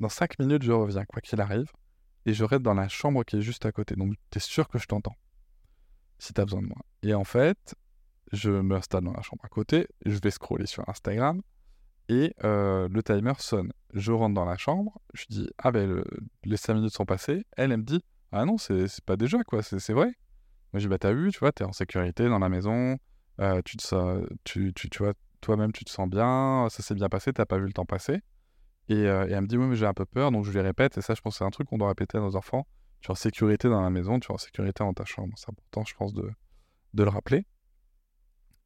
dans 0.00 0.08
5 0.08 0.38
minutes, 0.38 0.62
je 0.62 0.72
reviens, 0.72 1.04
quoi 1.04 1.20
qu'il 1.22 1.40
arrive, 1.40 1.70
et 2.26 2.34
je 2.34 2.44
reste 2.44 2.62
dans 2.62 2.74
la 2.74 2.88
chambre 2.88 3.24
qui 3.24 3.36
est 3.38 3.42
juste 3.42 3.66
à 3.66 3.72
côté. 3.72 3.96
Donc, 3.96 4.14
tu 4.30 4.38
es 4.38 4.40
sûr 4.40 4.68
que 4.68 4.78
je 4.78 4.86
t'entends, 4.86 5.16
si 6.18 6.32
tu 6.32 6.40
as 6.40 6.44
besoin 6.44 6.62
de 6.62 6.66
moi. 6.68 6.78
Et 7.02 7.14
en 7.14 7.24
fait, 7.24 7.74
je 8.32 8.50
m'installe 8.50 9.04
dans 9.04 9.12
la 9.12 9.22
chambre 9.22 9.44
à 9.44 9.48
côté, 9.48 9.88
je 10.06 10.18
vais 10.22 10.30
scroller 10.32 10.66
sur 10.66 10.88
Instagram, 10.88 11.42
et 12.08 12.34
euh, 12.44 12.88
le 12.90 13.02
timer 13.02 13.34
sonne. 13.38 13.72
Je 13.94 14.12
rentre 14.12 14.34
dans 14.34 14.46
la 14.46 14.56
chambre, 14.58 15.00
je 15.14 15.26
dis, 15.30 15.48
ah 15.58 15.72
ben, 15.72 15.88
le- 15.88 16.04
les 16.44 16.56
5 16.56 16.74
minutes 16.74 16.94
sont 16.94 17.06
passées. 17.06 17.44
Elle, 17.56 17.72
elle 17.72 17.78
me 17.78 17.84
dit, 17.84 18.02
ah 18.32 18.44
non, 18.46 18.58
c'est 18.58 18.86
pas 19.06 19.16
déjà, 19.16 19.42
quoi, 19.44 19.62
c'est 19.62 19.78
c'est 19.80 19.94
vrai. 19.94 20.08
Moi, 20.72 20.80
je 20.80 20.80
dis, 20.80 20.88
bah, 20.88 20.98
t'as 20.98 21.12
vu, 21.14 21.32
tu 21.32 21.40
vois, 21.40 21.52
t'es 21.52 21.64
en 21.64 21.72
sécurité 21.72 22.28
dans 22.28 22.38
la 22.40 22.48
maison, 22.50 22.98
euh, 23.40 23.62
tu 23.64 23.76
te 23.78 23.82
sens, 23.84 24.24
tu, 24.44 24.72
tu, 24.74 24.90
tu 24.90 24.98
vois, 25.04 25.14
toi-même, 25.40 25.72
tu 25.72 25.84
te 25.84 25.90
sens 25.90 26.08
bien, 26.10 26.68
ça 26.70 26.82
s'est 26.82 26.94
bien 26.94 27.08
passé, 27.08 27.32
t'as 27.32 27.46
pas 27.46 27.58
vu 27.58 27.66
le 27.66 27.72
temps 27.72 27.86
passer. 27.86 28.20
Et, 28.90 29.06
euh, 29.06 29.28
et 29.28 29.32
elle 29.32 29.42
me 29.42 29.46
dit, 29.46 29.56
oui, 29.56 29.66
mais 29.66 29.76
j'ai 29.76 29.86
un 29.86 29.94
peu 29.94 30.04
peur, 30.04 30.32
donc 30.32 30.44
je 30.44 30.50
lui 30.50 30.60
répète, 30.60 30.98
et 30.98 31.00
ça, 31.00 31.14
je 31.14 31.20
pense 31.20 31.34
que 31.34 31.38
c'est 31.38 31.44
un 31.44 31.50
truc 31.50 31.68
qu'on 31.68 31.78
doit 31.78 31.88
répéter 31.88 32.18
à 32.18 32.20
nos 32.20 32.34
enfants. 32.34 32.66
Tu 33.00 33.06
es 33.06 33.10
en 33.12 33.14
sécurité 33.14 33.68
dans 33.68 33.80
la 33.80 33.88
maison, 33.88 34.18
tu 34.18 34.32
es 34.32 34.34
en 34.34 34.38
sécurité 34.38 34.82
dans 34.82 34.92
ta 34.92 35.04
chambre. 35.04 35.32
C'est 35.36 35.48
important, 35.48 35.84
je 35.84 35.94
pense, 35.94 36.12
de, 36.12 36.28
le 36.94 37.08
rappeler. 37.08 37.46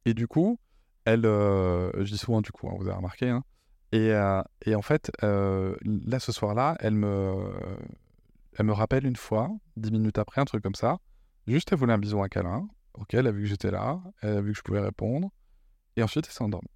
Et 0.05 0.15
du 0.15 0.27
coup, 0.27 0.59
elle, 1.05 1.27
euh, 1.27 1.91
je 2.03 2.11
dis 2.11 2.17
souvent 2.17 2.41
du 2.41 2.51
coup, 2.51 2.67
hein, 2.67 2.73
vous 2.79 2.87
avez 2.87 2.97
remarqué, 2.97 3.29
hein. 3.29 3.43
et, 3.91 4.11
euh, 4.13 4.41
et 4.65 4.73
en 4.73 4.81
fait, 4.81 5.11
là, 5.21 6.19
ce 6.19 6.31
soir-là, 6.31 6.75
elle 6.79 6.95
me, 6.95 7.53
elle 8.57 8.65
me 8.65 8.73
rappelle 8.73 9.05
une 9.05 9.15
fois, 9.15 9.51
dix 9.77 9.91
minutes 9.91 10.17
après, 10.17 10.41
un 10.41 10.45
truc 10.45 10.63
comme 10.63 10.75
ça, 10.75 10.97
juste 11.45 11.71
elle 11.71 11.77
voulait 11.77 11.93
un 11.93 11.99
bisou, 11.99 12.19
un 12.23 12.29
câlin. 12.29 12.67
Ok, 12.95 13.13
elle 13.13 13.27
a 13.27 13.31
vu 13.31 13.43
que 13.43 13.49
j'étais 13.49 13.71
là, 13.71 14.01
elle 14.21 14.37
a 14.37 14.41
vu 14.41 14.53
que 14.53 14.57
je 14.57 14.63
pouvais 14.63 14.79
répondre, 14.79 15.29
et 15.97 16.01
ensuite 16.01 16.25
elle 16.27 16.33
s'est 16.33 16.43
endormie. 16.43 16.74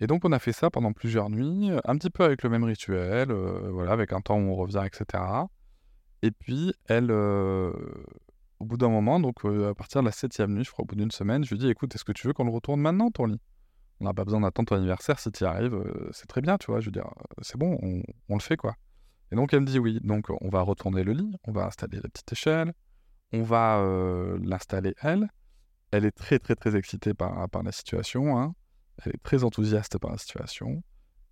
Et 0.00 0.06
donc 0.06 0.24
on 0.24 0.32
a 0.32 0.38
fait 0.38 0.52
ça 0.52 0.70
pendant 0.70 0.92
plusieurs 0.92 1.30
nuits, 1.30 1.70
un 1.84 1.96
petit 1.96 2.10
peu 2.10 2.24
avec 2.24 2.42
le 2.42 2.50
même 2.50 2.64
rituel, 2.64 3.30
euh, 3.30 3.70
voilà, 3.70 3.92
avec 3.92 4.12
un 4.12 4.20
temps 4.20 4.36
où 4.36 4.50
on 4.50 4.54
revient, 4.54 4.82
etc. 4.84 5.22
Et 6.22 6.30
puis 6.30 6.74
elle, 6.86 7.10
euh, 7.10 7.72
au 8.58 8.66
bout 8.66 8.76
d'un 8.76 8.90
moment, 8.90 9.20
donc 9.20 9.44
euh, 9.44 9.70
à 9.70 9.74
partir 9.74 10.02
de 10.02 10.06
la 10.06 10.12
septième 10.12 10.52
nuit, 10.52 10.64
je 10.64 10.70
crois 10.70 10.82
au 10.82 10.86
bout 10.86 10.96
d'une 10.96 11.10
semaine, 11.10 11.44
je 11.44 11.50
lui 11.50 11.58
dis 11.58 11.68
écoute, 11.68 11.94
est-ce 11.94 12.04
que 12.04 12.12
tu 12.12 12.26
veux 12.26 12.34
qu'on 12.34 12.44
le 12.44 12.50
retourne 12.50 12.80
maintenant 12.80 13.10
ton 13.10 13.24
lit? 13.24 13.40
On 14.00 14.04
n'a 14.04 14.12
pas 14.12 14.24
besoin 14.24 14.42
d'attendre 14.42 14.68
ton 14.68 14.76
anniversaire, 14.76 15.18
si 15.18 15.32
tu 15.32 15.44
y 15.44 15.46
arrives, 15.46 15.82
c'est 16.12 16.26
très 16.26 16.42
bien, 16.42 16.58
tu 16.58 16.70
vois, 16.70 16.80
je 16.80 16.86
veux 16.86 16.92
dire, 16.92 17.08
c'est 17.40 17.56
bon, 17.56 17.78
on, 18.28 18.34
le 18.34 18.40
fait 18.40 18.58
quoi. 18.58 18.74
Et 19.32 19.36
donc 19.36 19.54
elle 19.54 19.60
me 19.60 19.66
dit 19.66 19.78
oui, 19.78 20.00
donc 20.02 20.26
on 20.42 20.50
va 20.50 20.60
retourner 20.60 21.04
le 21.04 21.12
lit, 21.12 21.34
on 21.44 21.52
va 21.52 21.64
installer 21.64 21.96
la 22.02 22.10
petite 22.10 22.30
échelle, 22.30 22.74
on 23.32 23.42
va 23.42 23.82
l'installer 24.42 24.94
elle. 25.00 25.28
Elle 25.92 26.04
est 26.04 26.10
très 26.10 26.38
très 26.38 26.54
très 26.54 26.76
excitée 26.76 27.14
par, 27.14 27.48
par 27.48 27.62
la 27.62 27.72
situation, 27.72 28.38
hein. 28.38 28.54
Elle 29.04 29.12
est 29.14 29.22
très 29.22 29.44
enthousiaste 29.44 29.98
par 29.98 30.10
la 30.10 30.18
situation, 30.18 30.82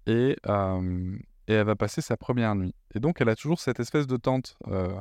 et, 0.07 0.37
euh, 0.47 1.17
et 1.49 1.55
elle 1.55 1.67
va 1.67 1.77
passer 1.77 2.01
sa 2.01 2.17
première 2.17 2.55
nuit. 2.55 2.75
Et 2.95 3.01
donc 3.01 3.21
elle 3.21 3.29
a 3.29 3.37
toujours 3.37 3.61
cette 3.61 3.81
espèce 3.81 4.07
de 4.07 4.17
tente. 4.17 4.57
euh, 4.69 4.95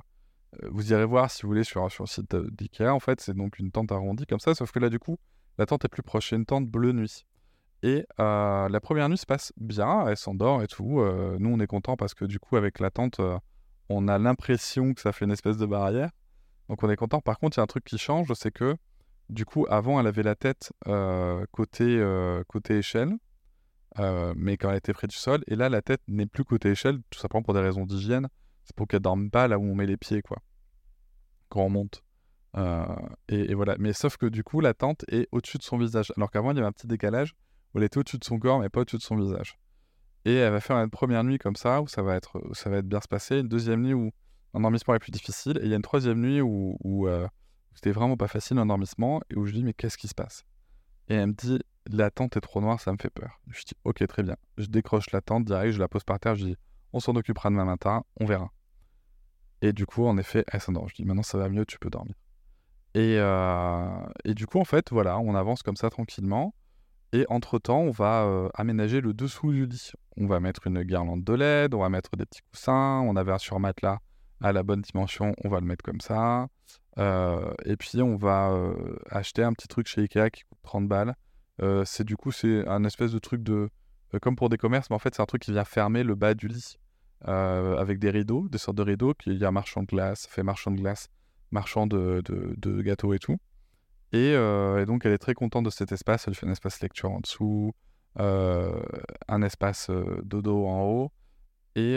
euh, 0.62 0.70
vous 0.72 0.92
irez 0.92 1.06
voir 1.06 1.32
si 1.32 1.44
vous 1.44 1.50
voulez 1.50 1.64
sur, 1.64 1.90
sur 1.92 2.04
le 2.04 2.10
site 2.10 2.36
d'IKEA, 2.36 2.94
en 2.94 3.00
fait 3.00 3.22
c'est 3.22 3.36
donc 3.36 3.60
une 3.60 3.72
tente 3.72 3.92
arrondie 3.92 4.26
comme 4.26 4.40
ça, 4.40 4.54
sauf 4.56 4.72
que 4.72 4.80
là 4.80 4.90
du 4.90 5.00
coup 5.00 5.18
la 5.58 5.66
tente 5.66 5.86
est 5.86 5.90
plus 5.90 6.04
proche, 6.04 6.30
c'est 6.30 6.36
une 6.36 6.46
tente 6.46 6.68
bleu 6.68 6.92
nuit. 6.92 7.26
Et 7.84 8.06
la 8.18 8.80
première 8.82 9.10
nuit 9.10 9.18
se 9.18 9.26
passe 9.26 9.52
bien, 9.58 10.08
elle 10.08 10.16
s'endort 10.16 10.64
et 10.64 10.68
tout. 10.68 11.04
nous 11.40 11.50
on 11.50 11.60
est 11.60 11.68
content 11.68 11.98
parce 11.98 12.14
que 12.14 12.24
du 12.24 12.40
coup 12.40 12.56
avec 12.56 12.80
la 12.80 12.90
tente, 12.90 13.20
on 13.90 14.08
a 14.08 14.18
l'impression 14.18 14.94
que 14.94 15.02
ça 15.02 15.12
fait 15.12 15.26
une 15.26 15.32
espèce 15.32 15.58
de 15.58 15.66
barrière. 15.66 16.10
Donc 16.70 16.82
on 16.82 16.90
est 16.90 16.96
content. 16.96 17.20
Par 17.20 17.38
contre, 17.40 17.58
il 17.58 17.60
y 17.60 17.62
a 17.62 17.64
un 17.64 17.68
truc 17.68 17.84
qui 17.84 17.98
change, 17.98 18.32
c'est 18.34 18.52
que 18.52 18.78
du 19.34 19.46
coup, 19.46 19.66
avant, 19.70 20.00
elle 20.00 20.08
avait 20.08 20.24
la 20.24 20.36
tête 20.36 20.72
euh, 20.88 21.46
côté, 21.52 21.84
euh, 21.84 22.44
côté 22.48 22.78
échelle, 22.78 23.14
euh, 24.00 24.34
mais 24.38 24.58
quand 24.58 24.70
elle 24.70 24.78
était 24.78 24.94
près 24.94 25.08
du 25.08 25.16
sol. 25.16 25.44
Et 25.48 25.56
là, 25.56 25.70
la 25.70 25.82
tête 25.82 26.02
n'est 26.08 26.26
plus 26.26 26.44
côté 26.44 26.70
échelle, 26.70 27.00
tout 27.10 27.20
simplement 27.20 27.44
pour 27.44 27.54
des 27.54 27.60
raisons 27.60 27.86
d'hygiène. 27.86 28.28
C'est 28.64 28.76
pour 28.76 28.88
qu'elle 28.88 29.02
dorme 29.02 29.30
pas 29.30 29.48
là 29.48 29.60
où 29.60 29.64
on 29.64 29.76
met 29.76 29.86
les 29.86 29.98
pieds, 29.98 30.22
quoi. 30.22 30.38
Quand 31.50 31.64
on 31.66 31.70
monte. 31.70 32.04
Et, 33.28 33.54
voilà. 33.54 33.76
Mais 33.80 33.94
sauf 33.94 34.18
que 34.18 34.28
du 34.28 34.44
coup, 34.44 34.62
la 34.62 34.74
tente 34.74 35.04
est 35.10 35.28
au-dessus 35.32 35.58
de 35.58 35.64
son 35.64 35.78
visage. 35.78 36.14
Alors 36.16 36.32
qu'avant, 36.32 36.52
il 36.52 36.56
y 36.56 36.60
avait 36.60 36.68
un 36.68 36.72
petit 36.72 36.88
décalage 36.88 37.34
où 37.74 37.80
elle 37.80 37.84
était 37.84 37.98
au-dessus 37.98 38.20
de 38.20 38.24
son 38.24 38.40
corps, 38.40 38.60
mais 38.60 38.70
pas 38.70 38.82
au-dessus 38.82 38.98
de 38.98 39.02
son 39.02 39.18
visage. 39.18 39.58
Et 40.26 40.36
elle 40.36 40.54
va 40.54 40.62
faire 40.62 40.78
une 40.78 40.90
première 40.90 41.24
nuit 41.24 41.40
comme 41.40 41.56
ça, 41.56 41.82
où 41.82 41.88
ça 41.88 42.02
va 42.02 42.16
être, 42.16 42.40
bien 42.84 43.02
se 43.02 43.08
passer. 43.08 43.40
Une 43.40 43.50
deuxième 43.50 43.82
nuit 43.82 43.94
où 43.94 44.12
l'endormissement 44.54 44.96
est 44.96 45.00
plus 45.00 45.12
difficile. 45.12 45.58
Et 45.58 45.66
il 45.66 45.70
y 45.70 45.74
a 45.74 45.76
une 45.76 45.82
troisième 45.82 46.22
nuit 46.22 46.40
où, 46.42 46.78
c'était 47.76 47.92
vraiment 47.92 48.18
pas 48.18 48.28
facile 48.28 48.58
l'endormissement 48.58 49.22
et 49.30 49.36
où 49.36 49.46
je 49.46 49.54
dis 49.54 49.64
mais 49.64 49.74
qu'est-ce 49.74 49.98
qui 49.98 50.08
se 50.08 50.16
passe? 50.16 50.44
Et 51.10 51.16
elle 51.16 51.28
me 51.28 51.34
dit 51.34 51.60
la 51.88 52.12
tente 52.12 52.38
est 52.38 52.42
trop 52.42 52.62
noire, 52.62 52.80
ça 52.80 52.92
me 52.92 52.98
fait 52.98 53.10
peur. 53.10 53.42
Je 53.48 53.64
dis 53.64 53.76
ok 53.84 54.06
très 54.08 54.24
bien. 54.24 54.38
Je 54.58 54.68
décroche 54.68 55.12
la 55.12 55.22
tente 55.22 55.46
direct, 55.46 55.74
je 55.74 55.80
la 55.80 55.88
pose 55.88 56.04
par 56.04 56.20
terre, 56.20 56.36
je 56.36 56.46
dis 56.46 56.58
on 56.94 57.00
s'en 57.00 57.16
occupera 57.16 57.50
demain 57.50 57.66
matin, 57.66 58.04
on 58.20 58.26
verra. 58.26 58.52
Et 59.62 59.74
du 59.74 59.86
coup 59.86 60.06
en 60.06 60.18
effet 60.18 60.46
elle 60.48 60.62
s'endort. 60.62 60.88
Je 60.90 60.96
dis 60.96 61.06
maintenant 61.06 61.24
ça 61.24 61.38
va 61.38 61.50
mieux, 61.50 61.66
tu 61.66 61.80
peux 61.80 61.90
dormir. 61.90 62.16
Et, 62.96 63.18
euh, 63.18 63.90
du 64.26 64.46
coup 64.46 64.60
en 64.60 64.66
fait 64.66 64.92
voilà, 64.92 65.20
on 65.20 65.36
avance 65.36 65.64
comme 65.64 65.76
ça 65.76 65.90
tranquillement. 65.90 66.54
Et 67.16 67.28
entre-temps, 67.30 67.82
on 67.82 67.92
va 67.92 68.24
euh, 68.24 68.50
aménager 68.56 69.00
le 69.00 69.14
dessous 69.14 69.52
du 69.52 69.68
lit. 69.68 69.92
On 70.18 70.26
va 70.26 70.40
mettre 70.40 70.66
une 70.66 70.82
guirlande 70.82 71.24
de 71.24 71.34
LED, 71.34 71.76
on 71.76 71.80
va 71.82 71.90
mettre 71.90 72.16
des 72.18 72.26
petits 72.26 72.42
coussins, 72.52 73.02
on 73.06 73.16
avait 73.16 73.32
un 73.32 73.38
surmatelas 73.38 74.00
à 74.44 74.52
la 74.52 74.62
bonne 74.62 74.82
dimension, 74.82 75.34
on 75.44 75.50
va 75.50 75.60
le 75.62 75.66
mettre 75.66 75.84
comme 75.84 76.02
ça. 76.02 76.48
Euh, 77.00 77.54
et 77.66 77.78
puis 77.78 78.02
on 78.02 78.18
va 78.18 78.52
euh, 78.52 78.98
acheter 79.10 79.42
un 79.42 79.54
petit 79.54 79.68
truc 79.68 79.88
chez 79.88 80.02
Ikea 80.02 80.30
qui 80.32 80.44
coûte 80.44 80.60
30 80.64 80.88
balles. 80.88 81.16
Euh, 81.62 81.84
c'est 81.86 82.04
du 82.04 82.18
coup 82.18 82.32
c'est 82.32 82.68
un 82.68 82.84
espèce 82.84 83.12
de 83.12 83.20
truc 83.20 83.42
de 83.42 83.70
comme 84.22 84.36
pour 84.36 84.50
des 84.50 84.58
commerces, 84.58 84.90
mais 84.90 84.96
en 84.96 85.00
fait 85.00 85.16
c'est 85.16 85.22
un 85.22 85.26
truc 85.26 85.42
qui 85.42 85.52
vient 85.52 85.64
fermer 85.64 86.04
le 86.04 86.14
bas 86.14 86.36
du 86.36 86.48
lit 86.48 86.78
avec 87.26 88.00
des 88.00 88.10
rideaux, 88.10 88.50
des 88.50 88.58
sortes 88.58 88.78
de 88.78 88.84
rideaux. 88.84 89.14
Qui, 89.14 89.32
il 89.32 89.38
y 89.38 89.46
a 89.46 89.52
marchand 89.52 89.82
de 89.82 89.88
glace, 89.88 90.28
fait 90.30 90.44
marchand 90.44 90.72
de 90.72 90.76
glace, 90.76 91.08
marchand 91.52 91.88
de, 91.88 92.22
gâteaux 92.82 93.14
et 93.14 93.20
tout. 93.20 93.38
Et, 94.12 94.34
et 94.34 94.86
donc 94.86 95.06
elle 95.06 95.14
est 95.14 95.18
très 95.18 95.34
contente 95.34 95.64
de 95.64 95.70
cet 95.70 95.94
espace. 95.94 96.28
Elle 96.28 96.36
fait 96.36 96.46
un 96.46 96.52
espace 96.52 96.82
lecture 96.82 97.12
en 97.12 97.22
dessous, 97.22 97.74
un 98.18 99.42
espace 99.42 99.90
dodo 100.24 100.68
en 100.68 100.82
haut. 100.84 101.12
Et, 101.76 101.96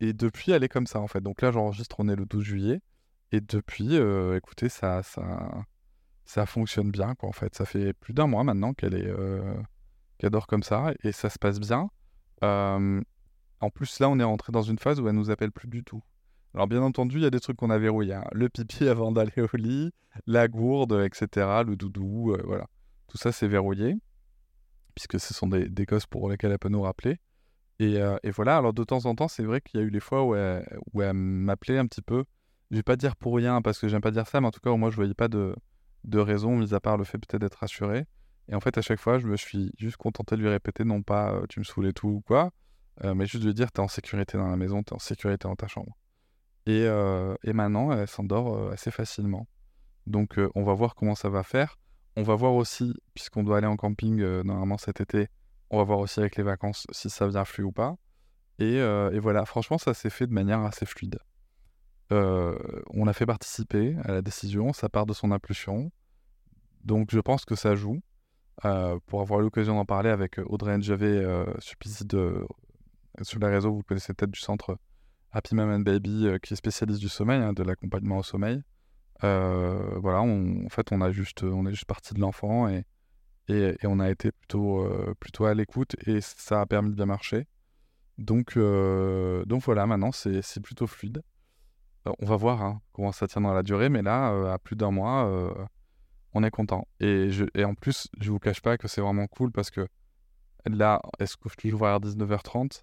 et 0.00 0.12
depuis, 0.12 0.52
elle 0.52 0.64
est 0.64 0.68
comme 0.68 0.86
ça 0.86 1.00
en 1.00 1.06
fait. 1.06 1.20
Donc 1.20 1.42
là, 1.42 1.50
j'enregistre, 1.50 1.96
on 1.98 2.08
est 2.08 2.16
le 2.16 2.26
12 2.26 2.44
juillet. 2.44 2.80
Et 3.32 3.40
depuis, 3.40 3.96
écoutez, 4.36 4.68
ça, 4.68 5.02
ça, 5.02 5.64
ça 6.24 6.46
fonctionne 6.46 6.90
bien, 6.90 7.14
quoi, 7.14 7.28
en 7.28 7.32
fait. 7.32 7.54
Ça 7.54 7.64
fait 7.64 7.92
plus 7.94 8.12
d'un 8.12 8.26
mois 8.26 8.44
maintenant 8.44 8.74
qu'elle 8.74 8.94
est, 8.94 9.10
qu'elle 10.18 10.30
dort 10.30 10.46
comme 10.46 10.62
ça, 10.62 10.92
et 11.02 11.12
ça 11.12 11.30
se 11.30 11.38
passe 11.38 11.58
bien. 11.58 11.88
En 12.42 13.70
plus, 13.70 14.00
là, 14.00 14.08
on 14.10 14.18
est 14.18 14.24
rentré 14.24 14.52
dans 14.52 14.62
une 14.62 14.78
phase 14.78 15.00
où 15.00 15.08
elle 15.08 15.14
nous 15.14 15.30
appelle 15.30 15.52
plus 15.52 15.68
du 15.68 15.84
tout. 15.84 16.02
Alors, 16.52 16.66
bien 16.66 16.82
entendu, 16.82 17.16
il 17.16 17.22
y 17.22 17.26
a 17.26 17.30
des 17.30 17.40
trucs 17.40 17.56
qu'on 17.56 17.70
a 17.70 17.78
verrouillés. 17.78 18.14
hein. 18.14 18.24
Le 18.32 18.48
pipi 18.48 18.86
avant 18.88 19.12
d'aller 19.12 19.32
au 19.40 19.56
lit, 19.56 19.92
la 20.26 20.48
gourde, 20.48 20.92
etc., 21.04 21.62
le 21.66 21.76
doudou, 21.76 22.36
voilà. 22.44 22.66
Tout 23.08 23.16
ça, 23.16 23.32
c'est 23.32 23.48
verrouillé, 23.48 23.96
puisque 24.94 25.18
ce 25.18 25.32
sont 25.32 25.46
des, 25.46 25.68
des 25.68 25.86
gosses 25.86 26.06
pour 26.06 26.28
lesquels 26.28 26.52
elle 26.52 26.58
peut 26.58 26.68
nous 26.68 26.82
rappeler. 26.82 27.18
Et, 27.82 28.00
euh, 28.00 28.16
et 28.22 28.30
voilà, 28.30 28.58
alors 28.58 28.72
de 28.72 28.84
temps 28.84 29.06
en 29.06 29.16
temps, 29.16 29.26
c'est 29.26 29.42
vrai 29.42 29.60
qu'il 29.60 29.80
y 29.80 29.82
a 29.82 29.86
eu 29.86 29.90
des 29.90 29.98
fois 29.98 30.22
où 30.22 30.36
elle, 30.36 31.14
m'appelait 31.14 31.78
un 31.78 31.86
petit 31.86 32.00
peu. 32.00 32.24
Je 32.70 32.76
vais 32.76 32.84
pas 32.84 32.94
dire 32.94 33.16
pour 33.16 33.34
rien, 33.34 33.60
parce 33.60 33.80
que 33.80 33.88
j'aime 33.88 34.00
pas 34.00 34.12
dire 34.12 34.28
ça, 34.28 34.40
mais 34.40 34.46
en 34.46 34.50
tout 34.52 34.60
cas, 34.60 34.70
moi, 34.76 34.90
je 34.90 34.94
voyais 34.94 35.14
pas 35.14 35.26
de, 35.26 35.56
raison, 36.14 36.56
mis 36.56 36.74
à 36.74 36.80
part 36.80 36.96
le 36.96 37.02
fait 37.02 37.18
peut-être 37.18 37.40
d'être 37.40 37.56
rassuré. 37.56 38.06
Et 38.48 38.54
en 38.54 38.60
fait, 38.60 38.78
à 38.78 38.82
chaque 38.82 39.00
fois, 39.00 39.18
je 39.18 39.26
me 39.26 39.36
suis 39.36 39.72
juste 39.78 39.96
contenté 39.96 40.36
de 40.36 40.42
lui 40.42 40.48
répéter, 40.48 40.84
non 40.84 41.02
pas 41.02 41.42
tu 41.48 41.58
me 41.58 41.64
saoules 41.64 41.88
et 41.88 41.92
tout 41.92 42.08
ou 42.08 42.20
quoi, 42.20 42.52
mais 43.02 43.26
juste 43.26 43.42
de 43.42 43.48
lui 43.48 43.54
dire 43.54 43.72
t'es 43.72 43.80
en 43.80 43.88
sécurité 43.88 44.38
dans 44.38 44.48
la 44.48 44.56
maison, 44.56 44.84
t'es 44.84 44.94
en 44.94 45.00
sécurité 45.00 45.48
dans 45.48 45.56
ta 45.56 45.66
chambre. 45.66 45.96
Et, 46.66 46.84
et 46.84 47.52
maintenant, 47.52 47.90
elle 47.90 48.06
s'endort 48.06 48.70
assez 48.70 48.92
facilement. 48.92 49.48
Donc, 50.06 50.38
on 50.54 50.62
va 50.62 50.74
voir 50.74 50.94
comment 50.94 51.16
ça 51.16 51.30
va 51.30 51.42
faire. 51.42 51.80
On 52.14 52.22
va 52.22 52.36
voir 52.36 52.54
aussi, 52.54 52.94
puisqu'on 53.14 53.42
doit 53.42 53.58
aller 53.58 53.66
en 53.66 53.76
camping 53.76 54.22
normalement 54.42 54.78
cet 54.78 55.00
été, 55.00 55.28
on 55.72 55.78
va 55.78 55.84
voir 55.84 55.98
aussi 55.98 56.20
avec 56.20 56.36
les 56.36 56.42
vacances 56.44 56.86
si 56.92 57.10
ça 57.10 57.26
vient 57.26 57.44
flux 57.44 57.64
ou 57.64 57.72
pas. 57.72 57.96
Et, 58.58 58.78
euh, 58.80 59.10
et 59.10 59.18
voilà, 59.18 59.44
franchement, 59.46 59.78
ça 59.78 59.94
s'est 59.94 60.10
fait 60.10 60.26
de 60.26 60.32
manière 60.32 60.60
assez 60.60 60.86
fluide. 60.86 61.18
Euh, 62.12 62.54
on 62.90 63.06
l'a 63.06 63.14
fait 63.14 63.24
participer 63.24 63.96
à 64.04 64.12
la 64.12 64.20
décision, 64.20 64.72
ça 64.72 64.88
part 64.88 65.06
de 65.06 65.14
son 65.14 65.32
impulsion. 65.32 65.90
Donc 66.84 67.08
je 67.10 67.20
pense 67.20 67.44
que 67.44 67.54
ça 67.54 67.74
joue. 67.74 68.00
Euh, 68.66 68.98
pour 69.06 69.22
avoir 69.22 69.40
l'occasion 69.40 69.74
d'en 69.76 69.86
parler 69.86 70.10
avec 70.10 70.38
Audrey 70.44 70.76
Njavé, 70.76 71.06
euh, 71.06 71.46
sur 73.22 73.38
les 73.40 73.46
réseaux, 73.46 73.72
vous 73.72 73.82
connaissez 73.82 74.12
peut-être 74.12 74.30
du 74.30 74.40
centre 74.40 74.76
Happy 75.32 75.54
Mom 75.54 75.70
and 75.70 75.80
Baby, 75.80 76.28
qui 76.42 76.52
est 76.52 76.56
spécialiste 76.56 77.00
du 77.00 77.08
sommeil, 77.08 77.40
hein, 77.40 77.54
de 77.54 77.62
l'accompagnement 77.62 78.18
au 78.18 78.22
sommeil. 78.22 78.62
Voilà, 79.22 80.20
en 80.20 80.68
fait, 80.68 80.92
on 80.92 81.00
a 81.00 81.08
on 81.08 81.66
est 81.66 81.70
juste 81.70 81.86
parti 81.86 82.12
de 82.12 82.20
l'enfant 82.20 82.68
et, 82.68 82.84
et, 83.48 83.76
on 83.84 84.00
a 84.00 84.10
été 84.10 84.32
plutôt, 84.32 84.84
euh, 84.84 85.14
plutôt 85.18 85.46
à 85.46 85.54
l'écoute 85.54 85.96
et 86.06 86.20
ça 86.20 86.60
a 86.60 86.66
permis 86.66 86.90
de 86.90 86.94
bien 86.94 87.06
marcher. 87.06 87.46
Donc, 88.18 88.56
euh, 88.56 89.44
donc 89.46 89.62
voilà, 89.62 89.86
maintenant 89.86 90.12
c'est 90.12 90.60
plutôt 90.62 90.86
fluide. 90.86 91.22
Euh, 92.06 92.12
on 92.20 92.26
va 92.26 92.36
voir 92.36 92.62
hein, 92.62 92.80
comment 92.92 93.12
ça 93.12 93.26
tient 93.26 93.40
dans 93.42 93.54
la 93.54 93.62
durée, 93.62 93.88
mais 93.88 94.02
là, 94.02 94.52
à 94.52 94.58
plus 94.58 94.76
d'un 94.76 94.90
mois, 94.90 95.28
on 96.34 96.44
est 96.44 96.50
content. 96.50 96.86
Et, 97.00 97.30
je, 97.30 97.44
et 97.54 97.64
en 97.64 97.74
plus, 97.74 98.08
je 98.20 98.30
vous 98.30 98.38
cache 98.38 98.60
pas 98.60 98.78
que 98.78 98.88
c'est 98.88 99.00
vraiment 99.00 99.26
cool 99.26 99.50
parce 99.52 99.70
que 99.70 99.86
là, 100.66 101.00
elle 101.18 101.28
se 101.28 101.36
couche 101.36 101.56
toujours 101.56 101.80
vers 101.80 102.00
19h30 102.00 102.82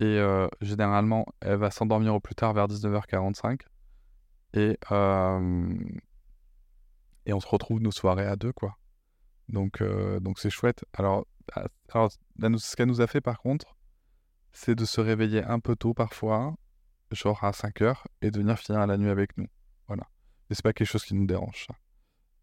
et 0.00 0.20
généralement, 0.60 1.26
elle 1.40 1.58
va 1.58 1.70
s'endormir 1.70 2.14
au 2.14 2.20
plus 2.20 2.34
tard 2.34 2.52
vers 2.54 2.66
19h45 2.66 3.60
et, 4.54 4.78
et 7.26 7.32
on 7.32 7.40
se 7.40 7.48
retrouve 7.48 7.80
nos 7.80 7.92
soirées 7.92 8.26
à 8.26 8.36
deux, 8.36 8.52
quoi. 8.52 8.76
Donc, 9.48 9.80
euh, 9.80 10.20
donc 10.20 10.38
c'est 10.38 10.50
chouette. 10.50 10.84
Alors, 10.92 11.26
nous- 12.38 12.58
ce 12.58 12.76
qu'elle 12.76 12.88
nous 12.88 13.00
a 13.00 13.06
fait 13.06 13.20
par 13.20 13.38
contre, 13.40 13.76
c'est 14.52 14.74
de 14.74 14.84
se 14.84 15.00
réveiller 15.00 15.44
un 15.44 15.60
peu 15.60 15.76
tôt 15.76 15.94
parfois, 15.94 16.54
genre 17.12 17.44
à 17.44 17.52
5 17.52 17.82
heures, 17.82 18.06
et 18.22 18.30
de 18.30 18.38
venir 18.38 18.58
finir 18.58 18.86
la 18.86 18.96
nuit 18.96 19.10
avec 19.10 19.36
nous. 19.36 19.46
Voilà. 19.86 20.04
Mais 20.48 20.56
c'est 20.56 20.62
pas 20.64 20.72
quelque 20.72 20.88
chose 20.88 21.04
qui 21.04 21.14
nous 21.14 21.26
dérange, 21.26 21.66
ça. 21.68 21.74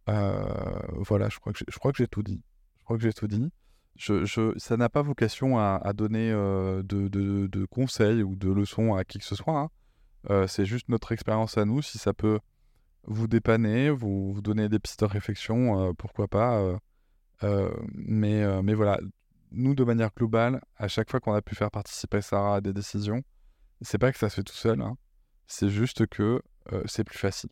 Euh, 0.10 0.80
voilà, 0.98 1.30
je 1.30 1.40
crois 1.40 1.54
que 1.54 1.60
j'ai- 1.98 2.08
tout 2.08 2.24
dit. 2.24 2.42
Je 2.80 2.84
crois 2.84 2.98
que 2.98 3.04
j'ai 3.04 3.14
tout 3.14 3.28
dit. 3.28 3.52
Ça 4.58 4.78
n'a 4.78 4.90
pas 4.90 5.02
vocation 5.02 5.58
à, 5.60 5.94
donner 5.94 6.32
euh, 6.32 6.82
de, 6.84 7.66
conseils 7.66 8.24
ou 8.24 8.36
de 8.36 8.50
leçons 8.52 8.96
à 8.96 9.04
qui 9.04 9.20
que 9.20 9.26
ce 9.26 9.36
soit. 9.36 9.70
hein. 10.30 10.48
C'est 10.48 10.66
juste 10.66 10.90
notre 10.90 11.12
expérience 11.12 11.58
à 11.58 11.66
nous. 11.66 11.82
Si 11.82 11.98
ça 11.98 12.14
peut 12.14 12.40
vous 13.06 13.28
dépanner, 13.28 13.90
vous, 13.90 14.34
vous 14.34 14.42
donner 14.42 14.70
des 14.70 14.80
pistes 14.80 15.02
de 15.02 15.06
réflexion, 15.06 15.94
pourquoi 15.96 16.28
pas. 16.28 16.78
Euh, 17.44 17.74
mais, 17.94 18.44
euh, 18.44 18.62
mais 18.62 18.74
voilà, 18.74 19.00
nous, 19.52 19.76
de 19.76 19.84
manière 19.84 20.12
globale, 20.16 20.62
à 20.78 20.88
chaque 20.88 21.10
fois 21.10 21.20
qu'on 21.20 21.34
a 21.34 21.42
pu 21.42 21.56
faire 21.56 21.72
participer 21.72 22.22
Sarah 22.22 22.58
à 22.58 22.62
des 22.62 22.74
décisions, 22.74 23.24
c'est 23.82 23.98
pas 23.98 24.12
que 24.12 24.18
ça 24.18 24.30
se 24.30 24.36
fait 24.36 24.44
tout 24.44 24.54
seul, 24.54 24.82
hein. 24.82 24.98
c'est 25.48 25.70
juste 25.70 26.08
que 26.08 26.42
euh, 26.72 26.84
c'est 26.86 27.04
plus 27.04 27.18
facile. 27.18 27.50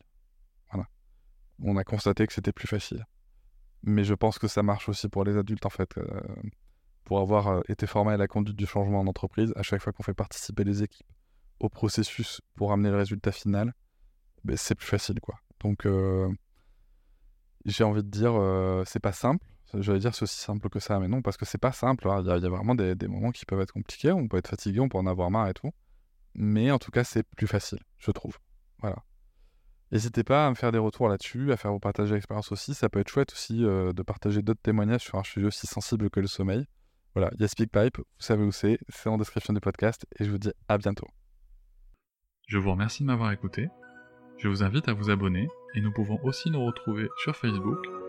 Voilà. 0.70 0.88
On 1.62 1.76
a 1.76 1.84
constaté 1.84 2.26
que 2.26 2.32
c'était 2.32 2.52
plus 2.52 2.68
facile. 2.68 3.04
Mais 3.82 4.04
je 4.04 4.14
pense 4.14 4.38
que 4.38 4.48
ça 4.48 4.62
marche 4.62 4.88
aussi 4.88 5.08
pour 5.08 5.24
les 5.24 5.36
adultes, 5.36 5.66
en 5.66 5.70
fait. 5.70 5.98
pour 7.04 7.18
avoir 7.18 7.62
été 7.68 7.86
formé 7.86 8.12
à 8.12 8.16
la 8.16 8.28
conduite 8.28 8.56
du 8.56 8.64
changement 8.64 9.00
en 9.00 9.06
entreprise, 9.08 9.52
à 9.56 9.62
chaque 9.62 9.82
fois 9.82 9.92
qu'on 9.92 10.04
fait 10.04 10.14
participer 10.14 10.62
les 10.62 10.84
équipes 10.84 11.10
au 11.58 11.68
processus 11.68 12.40
pour 12.54 12.72
amener 12.72 12.90
le 12.90 12.96
résultat 12.96 13.32
final, 13.32 13.72
ben, 14.44 14.56
c'est 14.56 14.76
plus 14.76 14.86
facile, 14.86 15.20
quoi. 15.20 15.34
Donc, 15.60 15.86
j'ai 17.64 17.84
envie 17.84 18.04
de 18.04 18.08
dire, 18.08 18.34
c'est 18.86 19.00
pas 19.00 19.12
simple. 19.12 19.44
J'allais 19.74 20.00
dire 20.00 20.14
c'est 20.14 20.24
aussi 20.24 20.38
simple 20.38 20.68
que 20.68 20.78
ça, 20.80 20.98
mais 21.00 21.08
non, 21.08 21.22
parce 21.22 21.36
que 21.36 21.44
c'est 21.46 21.58
pas 21.58 21.72
simple. 21.72 22.08
hein. 22.08 22.20
Il 22.22 22.26
y, 22.26 22.30
a- 22.46 22.48
vraiment 22.50 22.74
des, 22.74 22.94
des 22.94 23.08
moments 23.08 23.30
qui 23.30 23.46
peuvent 23.46 23.60
être 23.60 23.72
compliqués, 23.72 24.12
on 24.12 24.28
peut 24.28 24.36
être 24.36 24.48
fatigué, 24.48 24.80
on 24.80 24.88
peut 24.88 24.98
en 24.98 25.06
avoir 25.06 25.30
marre 25.30 25.48
et 25.48 25.54
tout. 25.54 25.72
Mais 26.34 26.70
en 26.70 26.78
tout 26.78 26.90
cas, 26.90 27.04
c'est 27.04 27.22
plus 27.36 27.46
facile, 27.46 27.78
je 27.98 28.10
trouve. 28.10 28.36
Voilà. 28.80 28.96
N'hésitez 29.90 30.24
pas 30.24 30.46
à 30.46 30.50
me 30.50 30.54
faire 30.54 30.72
des 30.72 30.78
retours 30.78 31.08
là-dessus, 31.08 31.52
à 31.52 31.56
faire 31.56 31.70
vous 31.72 31.78
partager 31.78 32.14
l'expérience 32.14 32.50
aussi. 32.52 32.72
Ça 32.74 32.88
peut 32.88 33.00
être 33.00 33.08
chouette 33.10 33.32
aussi 33.32 33.64
euh, 33.64 33.92
de 33.92 34.02
partager 34.02 34.40
d'autres 34.42 34.62
témoignages 34.62 35.02
sur 35.02 35.18
un 35.18 35.22
sujet 35.24 35.46
aussi 35.46 35.66
sensible 35.66 36.08
que 36.10 36.20
le 36.20 36.26
sommeil. 36.26 36.64
Voilà, 37.14 37.30
il 37.34 37.40
y 37.42 37.44
a 37.44 37.48
SpeakPipe, 37.48 37.98
vous 37.98 38.04
savez 38.18 38.42
où 38.42 38.52
c'est, 38.52 38.78
c'est 38.88 39.10
en 39.10 39.18
description 39.18 39.52
du 39.52 39.60
podcast, 39.60 40.06
et 40.18 40.24
je 40.24 40.30
vous 40.30 40.38
dis 40.38 40.50
à 40.68 40.78
bientôt. 40.78 41.06
Je 42.48 42.56
vous 42.56 42.70
remercie 42.70 43.02
de 43.02 43.08
m'avoir 43.08 43.32
écouté. 43.32 43.68
Je 44.38 44.48
vous 44.48 44.62
invite 44.62 44.88
à 44.88 44.94
vous 44.94 45.10
abonner 45.10 45.46
et 45.74 45.80
nous 45.82 45.92
pouvons 45.92 46.18
aussi 46.24 46.50
nous 46.50 46.64
retrouver 46.64 47.08
sur 47.22 47.36
Facebook, 47.36 47.78